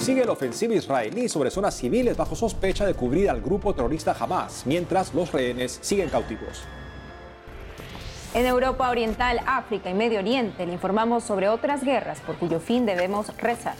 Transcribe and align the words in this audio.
Sigue 0.00 0.24
la 0.24 0.32
ofensiva 0.32 0.74
israelí 0.74 1.28
sobre 1.28 1.50
zonas 1.50 1.76
civiles 1.76 2.16
bajo 2.16 2.34
sospecha 2.34 2.86
de 2.86 2.94
cubrir 2.94 3.28
al 3.28 3.40
grupo 3.40 3.74
terrorista 3.74 4.16
Hamas, 4.18 4.62
mientras 4.64 5.12
los 5.12 5.30
rehenes 5.30 5.78
siguen 5.82 6.08
cautivos. 6.08 6.62
En 8.32 8.46
Europa 8.46 8.88
Oriental, 8.88 9.40
África 9.46 9.90
y 9.90 9.94
Medio 9.94 10.20
Oriente 10.20 10.64
le 10.64 10.72
informamos 10.72 11.24
sobre 11.24 11.48
otras 11.48 11.84
guerras 11.84 12.20
por 12.20 12.36
cuyo 12.36 12.60
fin 12.60 12.86
debemos 12.86 13.36
rezar. 13.36 13.74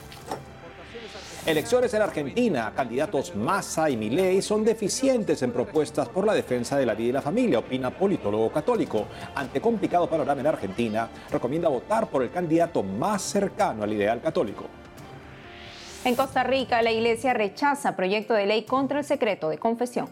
Elecciones 1.47 1.95
en 1.95 2.03
Argentina, 2.03 2.73
candidatos 2.77 3.35
Massa 3.35 3.89
y 3.89 3.97
Milei 3.97 4.43
son 4.43 4.63
deficientes 4.63 5.41
en 5.43 5.53
propuestas 5.53 6.09
por 6.09 6.27
la 6.27 6.35
defensa 6.35 6.77
de 6.77 6.85
la 6.85 6.95
vida 6.95 7.09
y 7.09 7.13
la 7.13 7.23
familia, 7.23 7.61
opina 7.61 7.91
politólogo 7.91 8.53
católico. 8.53 9.07
Ante 9.35 9.61
complicado 9.61 10.09
panorama 10.09 10.41
en 10.41 10.47
Argentina, 10.49 11.09
recomienda 11.31 11.69
votar 11.69 12.09
por 12.09 12.23
el 12.23 12.31
candidato 12.31 12.83
más 12.83 13.23
cercano 13.23 13.85
al 13.85 13.93
ideal 13.93 14.21
católico. 14.21 14.65
En 16.03 16.15
Costa 16.15 16.43
Rica, 16.45 16.81
la 16.81 16.93
Iglesia 16.93 17.35
rechaza 17.35 17.95
proyecto 17.95 18.33
de 18.33 18.47
ley 18.47 18.65
contra 18.65 19.01
el 19.01 19.05
secreto 19.05 19.51
de 19.51 19.59
confesión. 19.59 20.09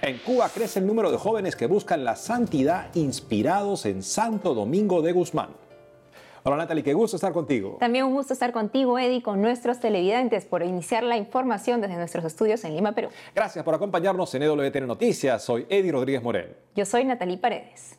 En 0.00 0.16
Cuba 0.18 0.48
crece 0.48 0.78
el 0.78 0.86
número 0.86 1.12
de 1.12 1.18
jóvenes 1.18 1.56
que 1.56 1.66
buscan 1.66 2.04
la 2.04 2.16
santidad 2.16 2.88
inspirados 2.94 3.84
en 3.84 4.02
Santo 4.02 4.54
Domingo 4.54 5.02
de 5.02 5.12
Guzmán. 5.12 5.50
Hola 6.44 6.56
Natalie, 6.56 6.82
qué 6.82 6.94
gusto 6.94 7.16
estar 7.16 7.34
contigo. 7.34 7.76
También 7.78 8.06
un 8.06 8.14
gusto 8.14 8.32
estar 8.32 8.50
contigo, 8.50 8.98
Eddie, 8.98 9.22
con 9.22 9.42
nuestros 9.42 9.78
televidentes 9.78 10.46
por 10.46 10.62
iniciar 10.62 11.04
la 11.04 11.18
información 11.18 11.82
desde 11.82 11.96
nuestros 11.96 12.24
estudios 12.24 12.64
en 12.64 12.74
Lima, 12.74 12.92
Perú. 12.92 13.10
Gracias 13.34 13.62
por 13.64 13.74
acompañarnos 13.74 14.34
en 14.34 14.42
EWTN 14.42 14.86
Noticias. 14.86 15.44
Soy 15.44 15.66
Eddie 15.68 15.92
Rodríguez 15.92 16.22
Morel. 16.22 16.56
Yo 16.74 16.86
soy 16.86 17.04
Natalie 17.04 17.36
Paredes. 17.36 17.98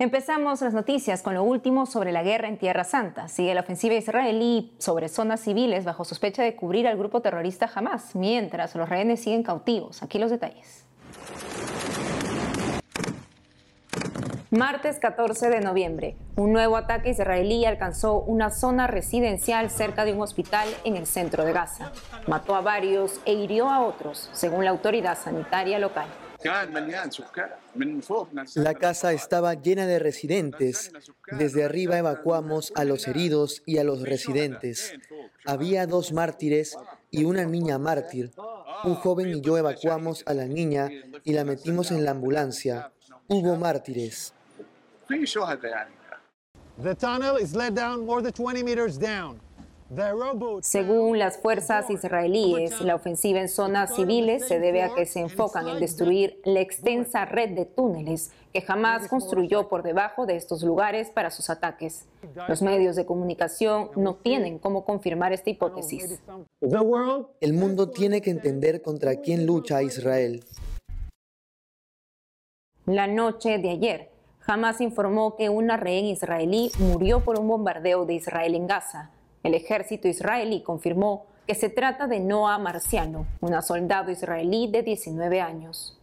Empezamos 0.00 0.60
las 0.60 0.74
noticias 0.74 1.22
con 1.22 1.34
lo 1.34 1.42
último 1.42 1.84
sobre 1.84 2.12
la 2.12 2.22
guerra 2.22 2.46
en 2.46 2.56
Tierra 2.56 2.84
Santa. 2.84 3.26
Sigue 3.26 3.52
la 3.52 3.62
ofensiva 3.62 3.96
israelí 3.96 4.72
sobre 4.78 5.08
zonas 5.08 5.40
civiles 5.40 5.84
bajo 5.84 6.04
sospecha 6.04 6.44
de 6.44 6.54
cubrir 6.54 6.86
al 6.86 6.96
grupo 6.96 7.20
terrorista 7.20 7.68
Hamas, 7.74 8.14
mientras 8.14 8.76
los 8.76 8.88
rehenes 8.88 9.20
siguen 9.20 9.42
cautivos. 9.42 10.04
Aquí 10.04 10.20
los 10.20 10.30
detalles. 10.30 10.84
Martes 14.52 15.00
14 15.00 15.50
de 15.50 15.60
noviembre, 15.60 16.14
un 16.36 16.52
nuevo 16.52 16.76
ataque 16.76 17.10
israelí 17.10 17.64
alcanzó 17.64 18.20
una 18.20 18.50
zona 18.50 18.86
residencial 18.86 19.68
cerca 19.68 20.04
de 20.04 20.12
un 20.12 20.20
hospital 20.20 20.68
en 20.84 20.96
el 20.96 21.06
centro 21.06 21.44
de 21.44 21.52
Gaza. 21.52 21.90
Mató 22.28 22.54
a 22.54 22.60
varios 22.60 23.20
e 23.24 23.32
hirió 23.32 23.68
a 23.68 23.80
otros, 23.80 24.30
según 24.32 24.64
la 24.64 24.70
autoridad 24.70 25.18
sanitaria 25.18 25.80
local. 25.80 26.06
La 28.54 28.74
casa 28.74 29.12
estaba 29.12 29.54
llena 29.54 29.86
de 29.86 29.98
residentes. 29.98 30.92
Desde 31.32 31.64
arriba 31.64 31.98
evacuamos 31.98 32.72
a 32.76 32.84
los 32.84 33.08
heridos 33.08 33.62
y 33.66 33.78
a 33.78 33.84
los 33.84 34.02
residentes. 34.02 34.94
Había 35.44 35.86
dos 35.86 36.12
mártires 36.12 36.76
y 37.10 37.24
una 37.24 37.44
niña 37.44 37.78
mártir. 37.78 38.30
Un 38.84 38.94
joven 38.94 39.30
y 39.30 39.40
yo 39.40 39.58
evacuamos 39.58 40.22
a 40.26 40.34
la 40.34 40.46
niña 40.46 40.88
y 41.24 41.32
la 41.32 41.44
metimos 41.44 41.90
en 41.90 42.04
la 42.04 42.12
ambulancia. 42.12 42.92
Hubo 43.26 43.56
mártires. 43.56 44.32
The 46.80 46.94
tunnel 46.94 47.38
is 47.38 47.56
let 47.56 47.74
down 47.74 48.06
more 48.06 48.22
than 48.22 48.32
20 48.32 48.62
meters 48.62 48.96
down. 48.98 49.40
Según 50.60 51.18
las 51.18 51.38
fuerzas 51.38 51.88
israelíes, 51.88 52.82
la 52.82 52.94
ofensiva 52.94 53.40
en 53.40 53.48
zonas 53.48 53.94
civiles 53.94 54.46
se 54.46 54.60
debe 54.60 54.82
a 54.82 54.94
que 54.94 55.06
se 55.06 55.20
enfocan 55.20 55.66
en 55.66 55.80
destruir 55.80 56.40
la 56.44 56.60
extensa 56.60 57.24
red 57.24 57.50
de 57.50 57.64
túneles 57.64 58.30
que 58.52 58.60
jamás 58.60 59.08
construyó 59.08 59.68
por 59.68 59.82
debajo 59.82 60.26
de 60.26 60.36
estos 60.36 60.62
lugares 60.62 61.10
para 61.10 61.30
sus 61.30 61.48
ataques. 61.48 62.04
Los 62.48 62.60
medios 62.60 62.96
de 62.96 63.06
comunicación 63.06 63.90
no 63.96 64.16
tienen 64.16 64.58
cómo 64.58 64.84
confirmar 64.84 65.32
esta 65.32 65.48
hipótesis. 65.48 66.20
El 67.40 67.52
mundo 67.54 67.90
tiene 67.90 68.20
que 68.20 68.30
entender 68.30 68.82
contra 68.82 69.16
quién 69.16 69.46
lucha 69.46 69.82
Israel. 69.82 70.44
La 72.84 73.06
noche 73.06 73.58
de 73.58 73.70
ayer, 73.70 74.10
Hamas 74.46 74.80
informó 74.80 75.36
que 75.36 75.48
una 75.48 75.76
rehén 75.76 76.06
israelí 76.06 76.72
murió 76.78 77.20
por 77.20 77.38
un 77.38 77.48
bombardeo 77.48 78.04
de 78.06 78.14
Israel 78.14 78.54
en 78.54 78.66
Gaza. 78.66 79.10
El 79.48 79.54
ejército 79.54 80.08
israelí 80.08 80.62
confirmó 80.62 81.24
que 81.46 81.54
se 81.54 81.70
trata 81.70 82.06
de 82.06 82.20
Noah 82.20 82.58
Marciano, 82.58 83.26
una 83.40 83.62
soldado 83.62 84.10
israelí 84.10 84.70
de 84.70 84.82
19 84.82 85.40
años. 85.40 85.98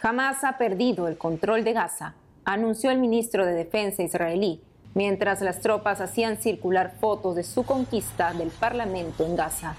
Hamas 0.00 0.44
ha 0.44 0.56
perdido 0.56 1.08
el 1.08 1.18
control 1.18 1.62
de 1.62 1.74
Gaza, 1.74 2.14
anunció 2.46 2.90
el 2.90 2.96
ministro 2.96 3.44
de 3.44 3.52
Defensa 3.52 4.02
israelí, 4.02 4.62
mientras 4.94 5.42
las 5.42 5.60
tropas 5.60 6.00
hacían 6.00 6.38
circular 6.38 6.94
fotos 6.98 7.36
de 7.36 7.42
su 7.42 7.64
conquista 7.64 8.32
del 8.32 8.48
Parlamento 8.48 9.26
en 9.26 9.36
Gaza. 9.36 9.76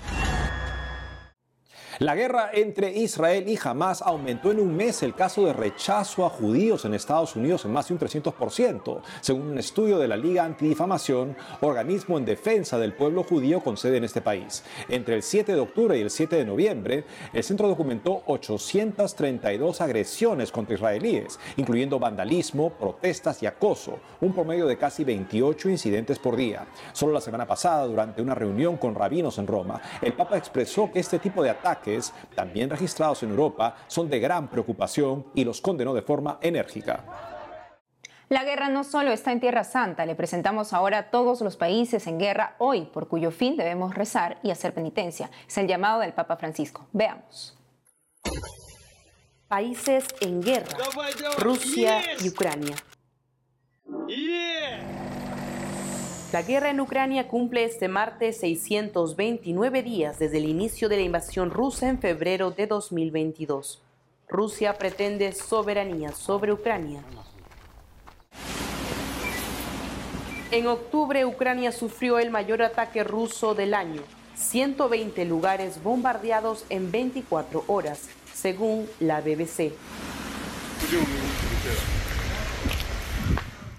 La 1.99 2.13
guerra 2.13 2.49
entre 2.51 2.91
Israel 2.91 3.47
y 3.47 3.57
Hamas 3.63 4.01
aumentó 4.01 4.51
en 4.51 4.59
un 4.59 4.75
mes 4.75 5.01
el 5.01 5.15
caso 5.15 5.45
de 5.45 5.53
rechazo 5.53 6.25
a 6.25 6.29
judíos 6.29 6.83
en 6.83 6.93
Estados 6.93 7.37
Unidos 7.37 7.63
en 7.63 7.71
más 7.71 7.87
de 7.87 7.93
un 7.93 8.01
300%, 8.01 8.99
según 9.21 9.51
un 9.51 9.57
estudio 9.57 9.97
de 9.97 10.09
la 10.09 10.17
Liga 10.17 10.43
Antidifamación, 10.43 11.37
organismo 11.61 12.17
en 12.17 12.25
defensa 12.25 12.77
del 12.77 12.91
pueblo 12.91 13.23
judío 13.23 13.61
con 13.61 13.77
sede 13.77 13.95
en 13.95 14.03
este 14.03 14.19
país. 14.19 14.65
Entre 14.89 15.15
el 15.15 15.23
7 15.23 15.55
de 15.55 15.61
octubre 15.61 15.97
y 15.97 16.01
el 16.01 16.09
7 16.09 16.35
de 16.35 16.43
noviembre, 16.43 17.05
el 17.31 17.43
centro 17.45 17.69
documentó 17.69 18.23
832 18.25 19.79
agresiones 19.79 20.51
contra 20.51 20.75
israelíes, 20.75 21.39
incluyendo 21.55 21.97
vandalismo, 21.97 22.71
protestas 22.71 23.41
y 23.41 23.45
acoso, 23.45 23.99
un 24.19 24.33
promedio 24.33 24.67
de 24.67 24.77
casi 24.77 25.05
28 25.05 25.69
incidentes 25.69 26.19
por 26.19 26.35
día. 26.35 26.67
Solo 26.91 27.13
la 27.13 27.21
semana 27.21 27.47
pasada, 27.47 27.85
durante 27.85 28.21
una 28.21 28.35
reunión 28.35 28.75
con 28.75 28.95
rabinos 28.95 29.37
en 29.37 29.47
Roma, 29.47 29.81
el 30.01 30.11
Papa 30.11 30.37
expresó 30.37 30.91
que 30.91 30.99
este 30.99 31.19
tipo 31.19 31.41
de 31.41 31.51
ataques 31.51 31.84
también 32.35 32.69
registrados 32.69 33.23
en 33.23 33.29
Europa, 33.29 33.75
son 33.87 34.09
de 34.09 34.19
gran 34.19 34.47
preocupación 34.47 35.25
y 35.33 35.43
los 35.43 35.61
condenó 35.61 35.93
de 35.93 36.01
forma 36.01 36.39
enérgica. 36.41 37.03
La 38.27 38.43
guerra 38.43 38.69
no 38.69 38.83
solo 38.83 39.11
está 39.11 39.31
en 39.31 39.39
Tierra 39.39 39.63
Santa, 39.63 40.05
le 40.05 40.15
presentamos 40.15 40.73
ahora 40.73 40.97
a 40.97 41.11
todos 41.11 41.41
los 41.41 41.57
países 41.57 42.07
en 42.07 42.17
guerra 42.17 42.55
hoy, 42.57 42.85
por 42.85 43.07
cuyo 43.07 43.29
fin 43.29 43.55
debemos 43.55 43.93
rezar 43.93 44.39
y 44.41 44.49
hacer 44.49 44.73
penitencia. 44.73 45.29
Es 45.47 45.57
el 45.59 45.67
llamado 45.67 45.99
del 45.99 46.13
Papa 46.13 46.35
Francisco. 46.35 46.87
Veamos. 46.91 47.55
Países 49.47 50.05
en 50.21 50.41
guerra, 50.41 50.75
Rusia 51.37 52.01
y 52.19 52.29
Ucrania. 52.29 52.75
La 56.35 56.41
guerra 56.41 56.69
en 56.69 56.81
Ucrania 56.81 57.29
cumple 57.29 57.63
este 57.63 57.87
martes 57.87 58.41
629 58.41 59.83
días 59.83 60.19
desde 60.19 60.39
el 60.39 60.43
inicio 60.43 60.89
de 60.89 60.97
la 60.97 61.03
invasión 61.03 61.49
rusa 61.49 61.87
en 61.87 61.97
febrero 61.97 62.51
de 62.51 62.67
2022. 62.67 63.81
Rusia 64.27 64.73
pretende 64.73 65.31
soberanía 65.31 66.11
sobre 66.11 66.51
Ucrania. 66.51 67.05
En 70.51 70.67
octubre, 70.67 71.23
Ucrania 71.23 71.71
sufrió 71.71 72.19
el 72.19 72.31
mayor 72.31 72.63
ataque 72.63 73.05
ruso 73.05 73.55
del 73.55 73.73
año, 73.73 74.01
120 74.35 75.23
lugares 75.23 75.81
bombardeados 75.81 76.65
en 76.67 76.91
24 76.91 77.63
horas, 77.67 78.09
según 78.33 78.89
la 78.99 79.21
BBC. 79.21 79.71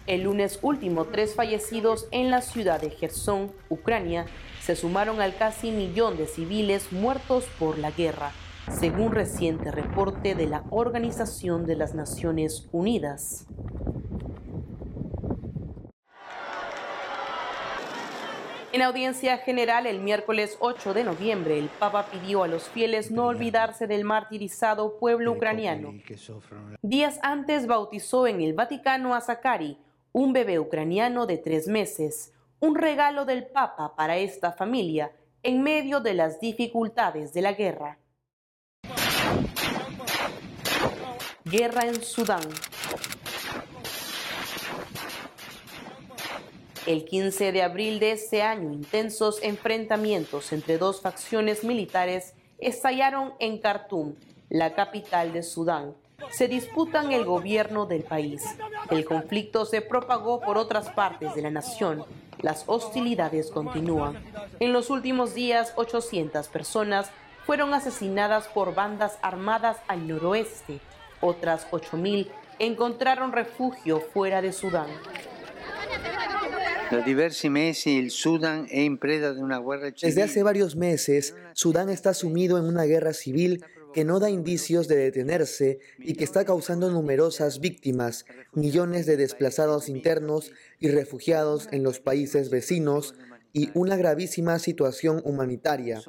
El 0.06 0.22
lunes 0.22 0.60
último, 0.62 1.06
tres 1.06 1.34
fallecidos 1.34 2.06
en 2.12 2.30
la 2.30 2.40
ciudad 2.40 2.80
de 2.80 2.90
Gerson, 2.90 3.50
Ucrania, 3.68 4.26
se 4.60 4.76
sumaron 4.76 5.20
al 5.20 5.34
casi 5.34 5.72
millón 5.72 6.16
de 6.16 6.26
civiles 6.26 6.92
muertos 6.92 7.44
por 7.58 7.76
la 7.76 7.90
guerra, 7.90 8.30
según 8.70 9.10
reciente 9.10 9.72
reporte 9.72 10.36
de 10.36 10.46
la 10.46 10.62
Organización 10.70 11.66
de 11.66 11.74
las 11.74 11.94
Naciones 11.94 12.68
Unidas. 12.70 13.46
En 18.72 18.82
audiencia 18.82 19.38
general 19.38 19.86
el 19.86 20.00
miércoles 20.00 20.56
8 20.60 20.94
de 20.94 21.02
noviembre, 21.02 21.58
el 21.58 21.68
Papa 21.68 22.06
pidió 22.12 22.44
a 22.44 22.48
los 22.48 22.68
fieles 22.68 23.10
no 23.10 23.24
olvidarse 23.26 23.86
del 23.86 24.04
martirizado 24.04 24.98
pueblo 24.98 25.32
ucraniano. 25.32 25.94
Días 26.82 27.18
antes 27.22 27.66
bautizó 27.66 28.26
en 28.26 28.42
el 28.42 28.52
Vaticano 28.52 29.14
a 29.14 29.20
Zakari, 29.22 29.78
un 30.16 30.32
bebé 30.32 30.58
ucraniano 30.58 31.26
de 31.26 31.36
tres 31.36 31.68
meses, 31.68 32.32
un 32.58 32.74
regalo 32.74 33.26
del 33.26 33.48
Papa 33.48 33.94
para 33.94 34.16
esta 34.16 34.50
familia 34.50 35.12
en 35.42 35.62
medio 35.62 36.00
de 36.00 36.14
las 36.14 36.40
dificultades 36.40 37.34
de 37.34 37.42
la 37.42 37.52
guerra. 37.52 37.98
Guerra 41.44 41.82
en 41.82 42.02
Sudán. 42.02 42.40
El 46.86 47.04
15 47.04 47.52
de 47.52 47.62
abril 47.62 48.00
de 48.00 48.12
ese 48.12 48.40
año, 48.40 48.72
intensos 48.72 49.42
enfrentamientos 49.42 50.50
entre 50.54 50.78
dos 50.78 51.02
facciones 51.02 51.62
militares 51.62 52.32
estallaron 52.56 53.34
en 53.38 53.58
Khartoum, 53.58 54.14
la 54.48 54.74
capital 54.74 55.34
de 55.34 55.42
Sudán, 55.42 55.94
se 56.30 56.48
disputan 56.48 57.12
el 57.12 57.24
gobierno 57.24 57.86
del 57.86 58.02
país. 58.02 58.42
El 58.90 59.04
conflicto 59.04 59.64
se 59.64 59.82
propagó 59.82 60.40
por 60.40 60.58
otras 60.58 60.90
partes 60.90 61.34
de 61.34 61.42
la 61.42 61.50
nación. 61.50 62.04
Las 62.42 62.64
hostilidades 62.66 63.50
continúan. 63.50 64.22
En 64.60 64.72
los 64.72 64.90
últimos 64.90 65.34
días, 65.34 65.72
800 65.76 66.48
personas 66.48 67.10
fueron 67.44 67.74
asesinadas 67.74 68.48
por 68.48 68.74
bandas 68.74 69.18
armadas 69.22 69.78
al 69.88 70.06
noroeste. 70.06 70.80
Otras 71.20 71.70
8.000 71.70 72.28
encontraron 72.58 73.32
refugio 73.32 74.00
fuera 74.00 74.42
de 74.42 74.52
Sudán. 74.52 74.88
Desde 80.00 80.22
hace 80.22 80.42
varios 80.42 80.76
meses, 80.76 81.34
Sudán 81.52 81.88
está 81.88 82.14
sumido 82.14 82.58
en 82.58 82.64
una 82.64 82.84
guerra 82.84 83.12
civil 83.12 83.64
que 83.96 84.04
no 84.04 84.20
da 84.20 84.28
indicios 84.28 84.88
de 84.88 84.96
detenerse 84.96 85.78
y 85.98 86.16
que 86.16 86.24
está 86.24 86.44
causando 86.44 86.90
numerosas 86.90 87.60
víctimas, 87.60 88.26
millones 88.52 89.06
de 89.06 89.16
desplazados 89.16 89.88
internos 89.88 90.52
y 90.78 90.90
refugiados 90.90 91.66
en 91.72 91.82
los 91.82 91.98
países 91.98 92.50
vecinos 92.50 93.14
y 93.54 93.70
una 93.72 93.96
gravísima 93.96 94.58
situación 94.58 95.22
humanitaria. 95.24 96.02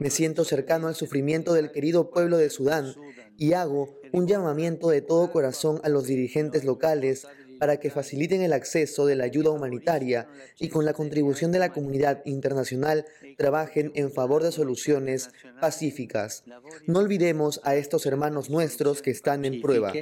Me 0.00 0.08
siento 0.08 0.46
cercano 0.46 0.88
al 0.88 0.94
sufrimiento 0.94 1.52
del 1.52 1.70
querido 1.70 2.08
pueblo 2.08 2.38
de 2.38 2.48
Sudán 2.48 2.94
y 3.36 3.52
hago 3.52 4.00
un 4.10 4.26
llamamiento 4.26 4.88
de 4.88 5.02
todo 5.02 5.30
corazón 5.30 5.82
a 5.84 5.90
los 5.90 6.06
dirigentes 6.06 6.64
locales 6.64 7.26
para 7.58 7.78
que 7.78 7.90
faciliten 7.90 8.42
el 8.42 8.52
acceso 8.52 9.06
de 9.06 9.16
la 9.16 9.24
ayuda 9.24 9.50
humanitaria 9.50 10.28
y 10.58 10.68
con 10.68 10.84
la 10.84 10.92
contribución 10.92 11.52
de 11.52 11.58
la 11.58 11.72
comunidad 11.72 12.22
internacional 12.24 13.04
trabajen 13.36 13.92
en 13.94 14.10
favor 14.10 14.42
de 14.42 14.52
soluciones 14.52 15.30
pacíficas. 15.60 16.44
No 16.86 17.00
olvidemos 17.00 17.60
a 17.64 17.74
estos 17.76 18.06
hermanos 18.06 18.50
nuestros 18.50 19.02
que 19.02 19.10
están 19.10 19.44
en 19.44 19.60
prueba. 19.60 19.92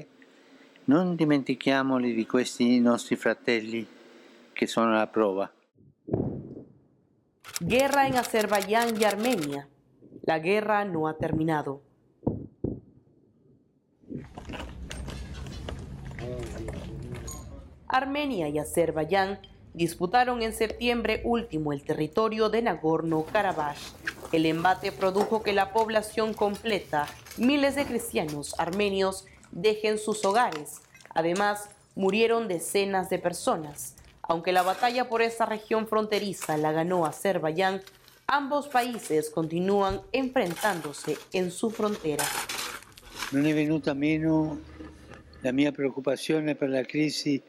No 0.86 1.16
dimentichiamoli 1.16 2.14
di 2.14 2.26
questi 2.26 2.78
nostri 2.78 3.16
fratelli 3.16 3.84
che 4.52 4.66
sono 4.68 4.94
alla 4.94 5.08
prova. 5.08 5.52
Guerra 7.60 8.06
en 8.06 8.14
Azerbaiyán 8.16 8.94
y 9.00 9.04
Armenia. 9.04 9.68
La 10.22 10.38
guerra 10.38 10.84
no 10.84 11.08
ha 11.08 11.16
terminado. 11.16 11.82
Armenia 17.88 18.48
y 18.48 18.58
Azerbaiyán 18.58 19.38
disputaron 19.74 20.42
en 20.42 20.52
septiembre 20.52 21.20
último 21.24 21.72
el 21.72 21.82
territorio 21.82 22.48
de 22.48 22.62
Nagorno-Karabaj. 22.62 23.76
El 24.32 24.46
embate 24.46 24.90
produjo 24.90 25.42
que 25.42 25.52
la 25.52 25.72
población 25.72 26.34
completa, 26.34 27.06
miles 27.36 27.76
de 27.76 27.84
cristianos 27.84 28.54
armenios, 28.58 29.26
dejen 29.52 29.98
sus 29.98 30.24
hogares. 30.24 30.80
Además, 31.10 31.68
murieron 31.94 32.48
decenas 32.48 33.08
de 33.10 33.18
personas. 33.18 33.96
Aunque 34.22 34.52
la 34.52 34.62
batalla 34.62 35.08
por 35.08 35.22
esa 35.22 35.46
región 35.46 35.86
fronteriza 35.86 36.56
la 36.56 36.72
ganó 36.72 37.06
Azerbaiyán, 37.06 37.82
ambos 38.26 38.68
países 38.68 39.30
continúan 39.30 40.00
enfrentándose 40.12 41.16
en 41.32 41.50
su 41.50 41.70
frontera. 41.70 42.24
No 43.32 43.44
è 43.44 43.52
venuta 43.52 43.92
meno 43.92 44.60
la 45.42 45.50
mia 45.52 45.72
preoccupazione 45.72 46.54
per 46.54 46.68
la 46.68 46.84
crisi 46.84 47.42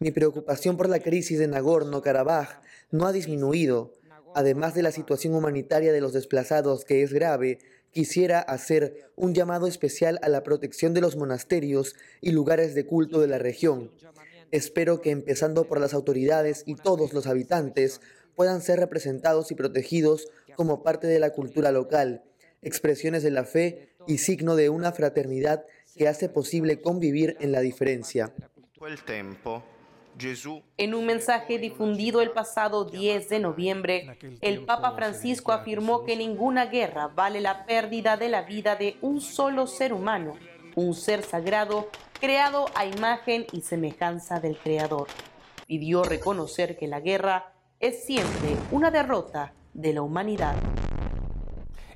mi 0.00 0.10
preocupación 0.10 0.76
por 0.76 0.88
la 0.88 1.00
crisis 1.00 1.38
de 1.38 1.48
Nagorno-Karabaj 1.48 2.60
no 2.90 3.06
ha 3.06 3.12
disminuido. 3.12 3.92
Además 4.34 4.74
de 4.74 4.82
la 4.82 4.92
situación 4.92 5.34
humanitaria 5.34 5.92
de 5.92 6.00
los 6.00 6.12
desplazados 6.12 6.84
que 6.84 7.02
es 7.02 7.12
grave, 7.12 7.58
quisiera 7.92 8.40
hacer 8.40 9.10
un 9.14 9.34
llamado 9.34 9.66
especial 9.66 10.18
a 10.22 10.28
la 10.28 10.42
protección 10.42 10.94
de 10.94 11.02
los 11.02 11.16
monasterios 11.16 11.94
y 12.20 12.32
lugares 12.32 12.74
de 12.74 12.86
culto 12.86 13.20
de 13.20 13.28
la 13.28 13.38
región. 13.38 13.90
Espero 14.50 15.00
que 15.00 15.10
empezando 15.10 15.64
por 15.64 15.80
las 15.80 15.94
autoridades 15.94 16.64
y 16.66 16.74
todos 16.74 17.12
los 17.12 17.26
habitantes 17.26 18.00
puedan 18.34 18.60
ser 18.60 18.80
representados 18.80 19.50
y 19.50 19.54
protegidos 19.54 20.28
como 20.56 20.82
parte 20.82 21.06
de 21.06 21.20
la 21.20 21.30
cultura 21.30 21.70
local, 21.70 22.24
expresiones 22.62 23.22
de 23.22 23.30
la 23.30 23.44
fe 23.44 23.90
y 24.06 24.18
signo 24.18 24.56
de 24.56 24.68
una 24.68 24.92
fraternidad 24.92 25.64
que 25.96 26.08
hace 26.08 26.28
posible 26.28 26.80
convivir 26.80 27.36
en 27.40 27.52
la 27.52 27.60
diferencia. 27.60 28.32
En 30.76 30.94
un 30.94 31.06
mensaje 31.06 31.58
difundido 31.58 32.20
el 32.20 32.32
pasado 32.32 32.84
10 32.84 33.28
de 33.28 33.38
noviembre, 33.38 34.18
el 34.40 34.64
Papa 34.64 34.92
Francisco 34.96 35.52
afirmó 35.52 36.04
que 36.04 36.16
ninguna 36.16 36.66
guerra 36.66 37.06
vale 37.06 37.40
la 37.40 37.64
pérdida 37.64 38.16
de 38.16 38.28
la 38.28 38.42
vida 38.42 38.74
de 38.74 38.96
un 39.00 39.20
solo 39.20 39.68
ser 39.68 39.92
humano, 39.92 40.34
un 40.74 40.94
ser 40.94 41.22
sagrado 41.22 41.90
creado 42.20 42.66
a 42.74 42.84
imagen 42.84 43.46
y 43.52 43.60
semejanza 43.60 44.40
del 44.40 44.58
Creador. 44.58 45.06
Pidió 45.68 46.02
reconocer 46.02 46.76
que 46.76 46.88
la 46.88 46.98
guerra 46.98 47.52
es 47.78 48.04
siempre 48.04 48.56
una 48.72 48.90
derrota 48.90 49.54
de 49.74 49.92
la 49.92 50.02
humanidad. 50.02 50.56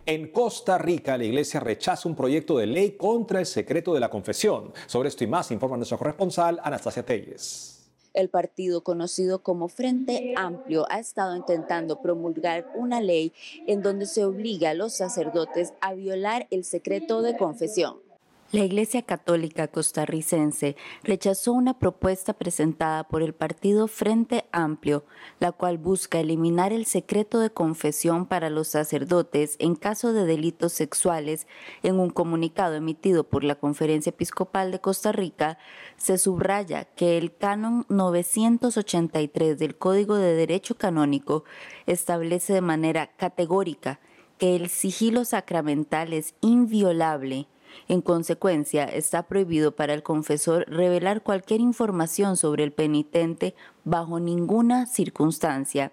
En 0.08 0.28
Costa 0.28 0.78
Rica, 0.78 1.18
la 1.18 1.24
Iglesia 1.24 1.58
rechaza 1.58 2.08
un 2.08 2.14
proyecto 2.14 2.56
de 2.58 2.66
ley 2.66 2.92
contra 2.92 3.40
el 3.40 3.46
secreto 3.46 3.92
de 3.92 3.98
la 3.98 4.08
confesión. 4.08 4.72
Sobre 4.86 5.08
esto 5.08 5.24
y 5.24 5.26
más 5.26 5.50
informa 5.50 5.76
nuestro 5.76 5.98
corresponsal 5.98 6.60
Anastasia 6.62 7.04
Telles. 7.04 7.90
El 8.14 8.28
partido 8.28 8.84
conocido 8.84 9.42
como 9.42 9.66
Frente 9.66 10.32
Amplio 10.36 10.86
ha 10.90 11.00
estado 11.00 11.34
intentando 11.34 12.02
promulgar 12.02 12.70
una 12.76 13.00
ley 13.00 13.32
en 13.66 13.82
donde 13.82 14.06
se 14.06 14.24
obliga 14.24 14.70
a 14.70 14.74
los 14.74 14.94
sacerdotes 14.94 15.74
a 15.80 15.92
violar 15.94 16.46
el 16.52 16.62
secreto 16.62 17.20
de 17.20 17.36
confesión. 17.36 18.05
La 18.52 18.62
Iglesia 18.62 19.02
Católica 19.02 19.66
costarricense 19.66 20.76
rechazó 21.02 21.52
una 21.52 21.80
propuesta 21.80 22.32
presentada 22.32 23.02
por 23.02 23.20
el 23.20 23.34
partido 23.34 23.88
Frente 23.88 24.44
Amplio, 24.52 25.04
la 25.40 25.50
cual 25.50 25.78
busca 25.78 26.20
eliminar 26.20 26.72
el 26.72 26.86
secreto 26.86 27.40
de 27.40 27.50
confesión 27.50 28.24
para 28.24 28.48
los 28.48 28.68
sacerdotes 28.68 29.56
en 29.58 29.74
caso 29.74 30.12
de 30.12 30.26
delitos 30.26 30.72
sexuales. 30.72 31.48
En 31.82 31.98
un 31.98 32.10
comunicado 32.10 32.76
emitido 32.76 33.24
por 33.24 33.42
la 33.42 33.56
Conferencia 33.56 34.10
Episcopal 34.10 34.70
de 34.70 34.80
Costa 34.80 35.10
Rica, 35.10 35.58
se 35.96 36.16
subraya 36.16 36.84
que 36.84 37.18
el 37.18 37.34
canon 37.34 37.84
983 37.88 39.58
del 39.58 39.76
Código 39.76 40.14
de 40.14 40.34
Derecho 40.34 40.76
Canónico 40.76 41.42
establece 41.86 42.52
de 42.52 42.60
manera 42.60 43.08
categórica 43.08 43.98
que 44.38 44.54
el 44.54 44.68
sigilo 44.68 45.24
sacramental 45.24 46.12
es 46.12 46.34
inviolable 46.42 47.48
en 47.88 48.00
consecuencia, 48.00 48.84
está 48.84 49.24
prohibido 49.24 49.74
para 49.74 49.94
el 49.94 50.02
confesor 50.02 50.64
revelar 50.68 51.22
cualquier 51.22 51.60
información 51.60 52.36
sobre 52.36 52.64
el 52.64 52.72
penitente 52.72 53.54
bajo 53.84 54.20
ninguna 54.20 54.86
circunstancia. 54.86 55.92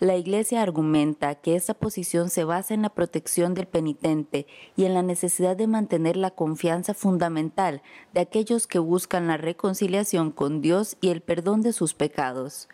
La 0.00 0.16
Iglesia 0.16 0.62
argumenta 0.62 1.34
que 1.34 1.56
esta 1.56 1.74
posición 1.74 2.30
se 2.30 2.44
basa 2.44 2.72
en 2.72 2.82
la 2.82 2.90
protección 2.90 3.54
del 3.54 3.66
penitente 3.66 4.46
y 4.76 4.84
en 4.84 4.94
la 4.94 5.02
necesidad 5.02 5.56
de 5.56 5.66
mantener 5.66 6.16
la 6.16 6.30
confianza 6.30 6.94
fundamental 6.94 7.82
de 8.14 8.20
aquellos 8.20 8.68
que 8.68 8.78
buscan 8.78 9.26
la 9.26 9.38
reconciliación 9.38 10.30
con 10.30 10.60
Dios 10.60 10.96
y 11.00 11.08
el 11.08 11.20
perdón 11.20 11.62
de 11.62 11.72
sus 11.72 11.94
pecados. 11.94 12.68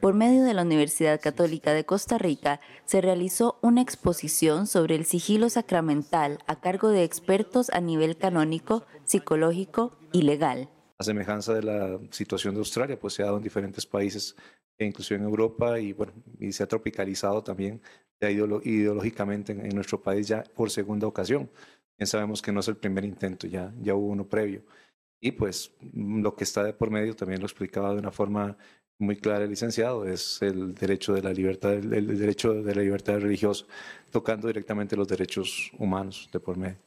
Por 0.00 0.14
medio 0.14 0.44
de 0.44 0.54
la 0.54 0.62
Universidad 0.62 1.20
Católica 1.20 1.72
de 1.72 1.84
Costa 1.84 2.18
Rica 2.18 2.60
se 2.84 3.00
realizó 3.00 3.58
una 3.62 3.82
exposición 3.82 4.68
sobre 4.68 4.94
el 4.94 5.04
sigilo 5.04 5.50
sacramental 5.50 6.38
a 6.46 6.60
cargo 6.60 6.90
de 6.90 7.02
expertos 7.02 7.68
a 7.70 7.80
nivel 7.80 8.16
canónico, 8.16 8.86
psicológico 9.02 9.98
y 10.12 10.22
legal. 10.22 10.70
A 10.98 11.04
semejanza 11.04 11.52
de 11.52 11.64
la 11.64 11.98
situación 12.10 12.54
de 12.54 12.60
Australia, 12.60 12.98
pues 12.98 13.14
se 13.14 13.22
ha 13.22 13.26
dado 13.26 13.38
en 13.38 13.42
diferentes 13.42 13.86
países, 13.86 14.36
e 14.78 14.84
incluso 14.84 15.16
en 15.16 15.22
Europa, 15.22 15.80
y 15.80 15.92
bueno, 15.92 16.12
se 16.50 16.62
ha 16.62 16.68
tropicalizado 16.68 17.42
también 17.42 17.82
ideológicamente 18.20 19.50
en, 19.50 19.74
nuestro 19.74 20.00
país 20.00 20.28
ya 20.28 20.44
por 20.54 20.70
segunda 20.70 21.08
ocasión. 21.08 21.50
Bien 21.98 22.06
sabemos 22.06 22.40
que 22.40 22.52
no 22.52 22.60
es 22.60 22.68
el 22.68 22.76
primer 22.76 23.04
intento, 23.04 23.48
ya, 23.48 23.74
ya 23.80 23.96
hubo 23.96 24.06
uno 24.06 24.28
previo. 24.28 24.62
Y 25.20 25.32
pues 25.32 25.72
lo 25.92 26.36
que 26.36 26.44
está 26.44 26.62
de 26.62 26.72
por 26.72 26.90
medio, 26.90 27.16
también 27.16 27.40
lo 27.40 27.46
explicaba 27.46 27.92
de 27.92 27.98
una 27.98 28.12
forma 28.12 28.56
muy 28.98 29.16
clara 29.16 29.44
el 29.44 29.50
licenciado, 29.50 30.04
es 30.04 30.42
el 30.42 30.74
derecho 30.74 31.12
de 31.14 31.22
la 31.22 31.32
libertad, 31.32 31.72
el 31.72 32.18
derecho 32.18 32.54
de 32.54 32.74
la 32.74 32.82
libertad 32.82 33.18
religiosa, 33.20 33.64
tocando 34.10 34.48
directamente 34.48 34.96
los 34.96 35.08
derechos 35.08 35.70
humanos 35.78 36.28
de 36.32 36.40
por 36.40 36.56
medio. 36.56 36.78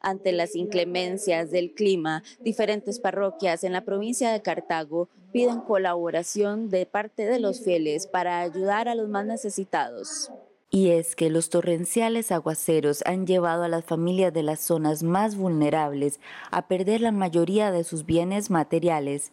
Ante 0.00 0.32
las 0.32 0.56
inclemencias 0.56 1.50
del 1.50 1.74
clima, 1.74 2.22
diferentes 2.40 2.98
parroquias 2.98 3.64
en 3.64 3.72
la 3.72 3.84
provincia 3.84 4.32
de 4.32 4.40
Cartago 4.40 5.08
piden 5.30 5.60
colaboración 5.60 6.70
de 6.70 6.86
parte 6.86 7.26
de 7.26 7.38
los 7.38 7.62
fieles 7.62 8.06
para 8.06 8.40
ayudar 8.40 8.88
a 8.88 8.94
los 8.94 9.08
más 9.08 9.26
necesitados. 9.26 10.30
Y 10.72 10.90
es 10.90 11.16
que 11.16 11.30
los 11.30 11.50
torrenciales 11.50 12.30
aguaceros 12.30 13.02
han 13.04 13.26
llevado 13.26 13.64
a 13.64 13.68
las 13.68 13.84
familias 13.84 14.32
de 14.32 14.44
las 14.44 14.60
zonas 14.60 15.02
más 15.02 15.36
vulnerables 15.36 16.20
a 16.52 16.68
perder 16.68 17.00
la 17.00 17.10
mayoría 17.10 17.72
de 17.72 17.82
sus 17.82 18.06
bienes 18.06 18.50
materiales, 18.50 19.32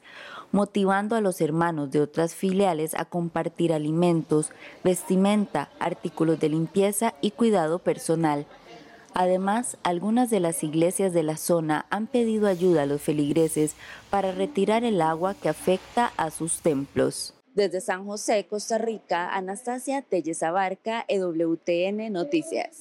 motivando 0.51 1.15
a 1.15 1.21
los 1.21 1.41
hermanos 1.41 1.91
de 1.91 2.01
otras 2.01 2.35
filiales 2.35 2.93
a 2.95 3.05
compartir 3.05 3.73
alimentos, 3.73 4.51
vestimenta, 4.83 5.69
artículos 5.79 6.39
de 6.39 6.49
limpieza 6.49 7.13
y 7.21 7.31
cuidado 7.31 7.79
personal. 7.79 8.45
Además, 9.13 9.77
algunas 9.83 10.29
de 10.29 10.39
las 10.39 10.63
iglesias 10.63 11.11
de 11.11 11.23
la 11.23 11.37
zona 11.37 11.87
han 11.89 12.05
pedido 12.05 12.47
ayuda 12.47 12.83
a 12.83 12.85
los 12.85 13.01
feligreses 13.01 13.75
para 14.09 14.31
retirar 14.31 14.83
el 14.83 15.01
agua 15.01 15.33
que 15.33 15.49
afecta 15.49 16.11
a 16.17 16.29
sus 16.29 16.61
templos. 16.61 17.33
Desde 17.55 17.81
San 17.81 18.05
José, 18.05 18.45
Costa 18.47 18.77
Rica, 18.77 19.33
Anastasia 19.33 20.03
Telles 20.03 20.43
Abarca, 20.43 21.03
EWTN 21.07 22.11
Noticias. 22.13 22.79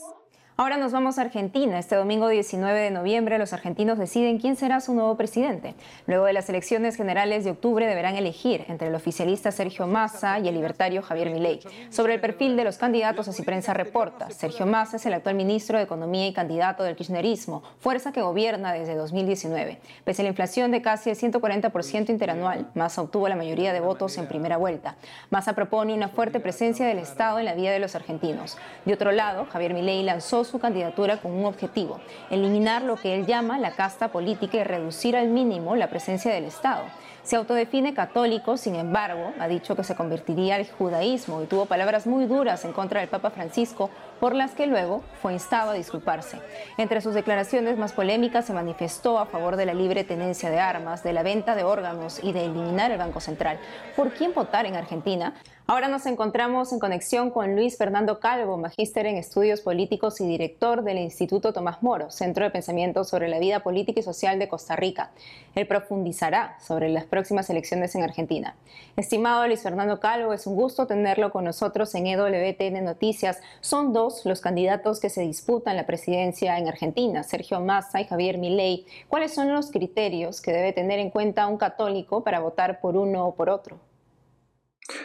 Ahora 0.59 0.79
nos 0.79 0.91
vamos 0.91 1.19
a 1.19 1.21
Argentina. 1.21 1.79
Este 1.79 1.97
domingo 1.97 2.29
19 2.29 2.81
de 2.81 2.91
noviembre 2.91 3.37
los 3.37 3.53
argentinos 3.53 3.99
deciden 3.99 4.39
quién 4.39 4.57
será 4.57 4.81
su 4.81 4.95
nuevo 4.95 5.15
presidente. 5.15 5.75
Luego 6.07 6.25
de 6.25 6.33
las 6.33 6.49
elecciones 6.49 6.97
generales 6.97 7.45
de 7.45 7.51
octubre 7.51 7.87
deberán 7.87 8.17
elegir 8.17 8.65
entre 8.69 8.89
el 8.89 8.95
oficialista 8.95 9.53
Sergio 9.53 9.87
Massa 9.87 10.39
y 10.39 10.49
el 10.49 10.55
libertario 10.55 11.03
Javier 11.03 11.29
Milei. 11.29 11.61
Sobre 11.91 12.15
el 12.15 12.23
perfil 12.23 12.57
de 12.57 12.65
los 12.65 12.79
candidatos, 12.79 13.29
así 13.29 13.43
prensa 13.43 13.75
reporta. 13.75 14.31
Sergio 14.31 14.65
Massa 14.65 14.97
es 14.97 15.05
el 15.05 15.13
actual 15.13 15.35
ministro 15.35 15.77
de 15.77 15.85
Economía 15.85 16.27
y 16.27 16.33
candidato 16.33 16.85
del 16.85 16.97
kirchnerismo, 16.97 17.63
fuerza 17.79 18.13
que 18.13 18.23
gobierna 18.23 18.73
desde 18.73 18.95
2019. 18.95 19.79
Pese 20.05 20.23
a 20.23 20.25
la 20.25 20.31
inflación 20.31 20.71
de 20.71 20.81
casi 20.81 21.11
el 21.11 21.17
140% 21.17 22.09
interanual, 22.09 22.71
Massa 22.75 23.03
obtuvo 23.03 23.29
la 23.29 23.37
mayoría 23.37 23.75
de 23.75 23.81
votos 23.81 24.17
en 24.17 24.27
primera 24.27 24.57
vuelta. 24.57 24.97
Massa 25.29 25.53
propone 25.53 25.93
una 25.93 26.09
fuerte 26.09 26.41
presencia 26.41 26.87
del 26.87 26.99
Estado 26.99 27.41
en 27.41 27.45
la 27.45 27.53
vida 27.53 27.73
de 27.73 27.79
los 27.79 27.95
argentinos. 27.95 28.57
De 28.87 28.95
otro 28.95 29.13
lado, 29.13 29.45
Javier 29.53 29.75
Milei 29.75 30.03
lanzó 30.03 30.46
su 30.47 30.59
candidatura 30.59 31.19
con 31.19 31.33
un 31.33 31.45
objetivo, 31.45 32.01
eliminar 32.31 32.83
lo 32.83 32.97
que 32.97 33.15
él 33.15 33.27
llama 33.27 33.59
la 33.59 33.73
casta 33.73 34.09
política 34.09 34.57
y 34.59 34.65
reducir 34.65 35.17
al 35.17 35.29
mínimo 35.29 35.77
la 35.77 35.89
presencia 35.89 36.33
del 36.33 36.45
Estado. 36.45 36.85
Se 37.27 37.35
autodefine 37.35 37.93
católico, 37.93 38.57
sin 38.57 38.77
embargo, 38.77 39.33
ha 39.41 39.49
dicho 39.49 39.75
que 39.75 39.83
se 39.83 39.97
convertiría 39.97 40.55
al 40.55 40.71
judaísmo 40.71 41.43
y 41.43 41.47
tuvo 41.47 41.67
palabras 41.67 42.07
muy 42.07 42.27
duras 42.27 42.65
en 42.65 42.73
contra 42.73 43.01
del 43.01 43.09
Papa 43.09 43.31
Francisco, 43.31 43.91
por 44.21 44.33
las 44.33 44.53
que 44.53 44.69
luego 44.69 45.03
fue 45.21 45.33
instado 45.33 45.73
a 45.73 45.75
disculparse. 45.75 46.39
Entre 46.79 47.01
sus 47.01 47.15
declaraciones 47.15 47.79
más 47.79 47.93
polémicas 47.93 48.45
se 48.45 48.53
manifestó 48.53 49.19
a 49.19 49.27
favor 49.27 49.57
de 49.57 49.67
la 49.67 49.75
libre 49.75 50.05
tenencia 50.05 50.51
de 50.51 50.61
armas, 50.61 51.03
de 51.03 51.13
la 51.13 51.25
venta 51.25 51.57
de 51.57 51.65
órganos 51.65 52.23
y 52.23 52.31
de 52.31 52.45
eliminar 52.45 52.93
el 52.93 52.99
Banco 52.99 53.19
Central. 53.19 53.59
¿Por 53.97 54.13
quién 54.13 54.33
votar 54.33 54.65
en 54.65 54.77
Argentina? 54.77 55.35
Ahora 55.69 55.89
nos 55.89 56.07
encontramos 56.07 56.73
en 56.73 56.79
conexión 56.79 57.33
con 57.33 57.57
Luis 57.57 57.77
Fernando 57.77 58.21
Calvo, 58.21 58.57
magíster 58.57 59.05
en 59.07 59.17
estudios 59.17 59.63
políticos 59.63 60.21
y 60.21 60.27
director 60.29 60.85
del 60.85 60.99
Instituto 60.99 61.53
Tomás 61.53 61.83
Moro, 61.83 62.09
Centro 62.13 62.45
de 62.45 62.53
Pensamiento 62.53 63.03
sobre 63.03 63.27
la 63.27 63.41
Vida 63.41 63.65
Política 63.65 63.99
y 63.99 64.05
Social 64.05 64.39
de 64.39 64.49
Costa 64.49 64.77
Rica. 64.77 65.11
Él 65.57 65.67
profundizará 65.67 66.57
sobre 66.61 66.89
las 66.89 67.03
próximas 67.03 67.51
elecciones 67.51 67.97
en 67.97 68.05
Argentina. 68.05 68.55
Estimado 68.97 69.45
Luis 69.49 69.65
Fernando 69.65 69.99
Calvo, 69.99 70.33
es 70.33 70.47
un 70.47 70.55
gusto 70.55 70.87
tenerlo 70.87 71.33
con 71.33 71.43
nosotros 71.43 71.93
en 71.97 72.07
EWTN 72.07 72.85
Noticias. 72.85 73.41
Son 73.61 73.93
dos 73.93 74.25
los 74.25 74.41
candidatos 74.41 75.01
que 75.01 75.11
se 75.11 75.23
disputan 75.23 75.75
la 75.75 75.85
presidencia 75.85 76.59
en 76.59 76.69
Argentina, 76.69 77.25
Sergio 77.25 77.61
Massa 77.61 78.01
y 78.01 78.05
Javier 78.05 78.39
Milei. 78.39 78.87
¿Cuáles 79.09 79.35
son 79.35 79.53
los 79.53 79.73
criterios 79.73 80.41
que 80.41 80.53
debe 80.53 80.73
tener 80.73 81.01
en 81.01 81.11
cuenta 81.11 81.49
un 81.49 81.57
católico 81.57 82.23
para 82.23 82.39
votar 82.39 82.81
por 82.81 82.97
uno 82.97 83.27
o 83.27 83.35
por 83.35 83.51
otro? 83.51 83.81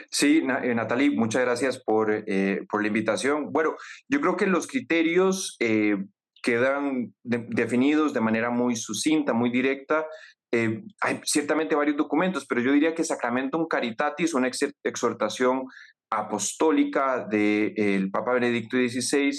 Sí, 0.09 0.43
eh, 0.63 0.75
Natalie, 0.75 1.11
muchas 1.11 1.43
gracias 1.43 1.81
por, 1.83 2.11
eh, 2.11 2.65
por, 2.69 2.81
la 2.81 2.87
invitación. 2.87 3.51
Bueno, 3.51 3.75
yo 4.07 4.21
creo 4.21 4.35
que 4.35 4.45
los 4.45 4.67
criterios 4.67 5.55
eh, 5.59 5.97
quedan 6.43 7.13
definidos 7.23 8.13
de 8.13 8.21
manera 8.21 8.49
muy 8.49 8.75
sucinta, 8.75 9.33
muy 9.33 9.49
directa. 9.51 10.05
hay 10.51 11.21
ciertamente 11.23 11.75
varios 11.75 11.97
documentos, 11.97 12.45
pero 12.45 12.61
yo 12.61 12.73
diría 12.73 12.93
que 12.93 13.03
Sacramentum 13.03 13.67
Caritatis, 13.67 14.33
una 14.33 14.49
exhortación 14.83 15.63
apostólica 16.11 17.25
del 17.25 18.11
Papa 18.11 18.33
Benedicto 18.33 18.75
XVI, 18.75 19.31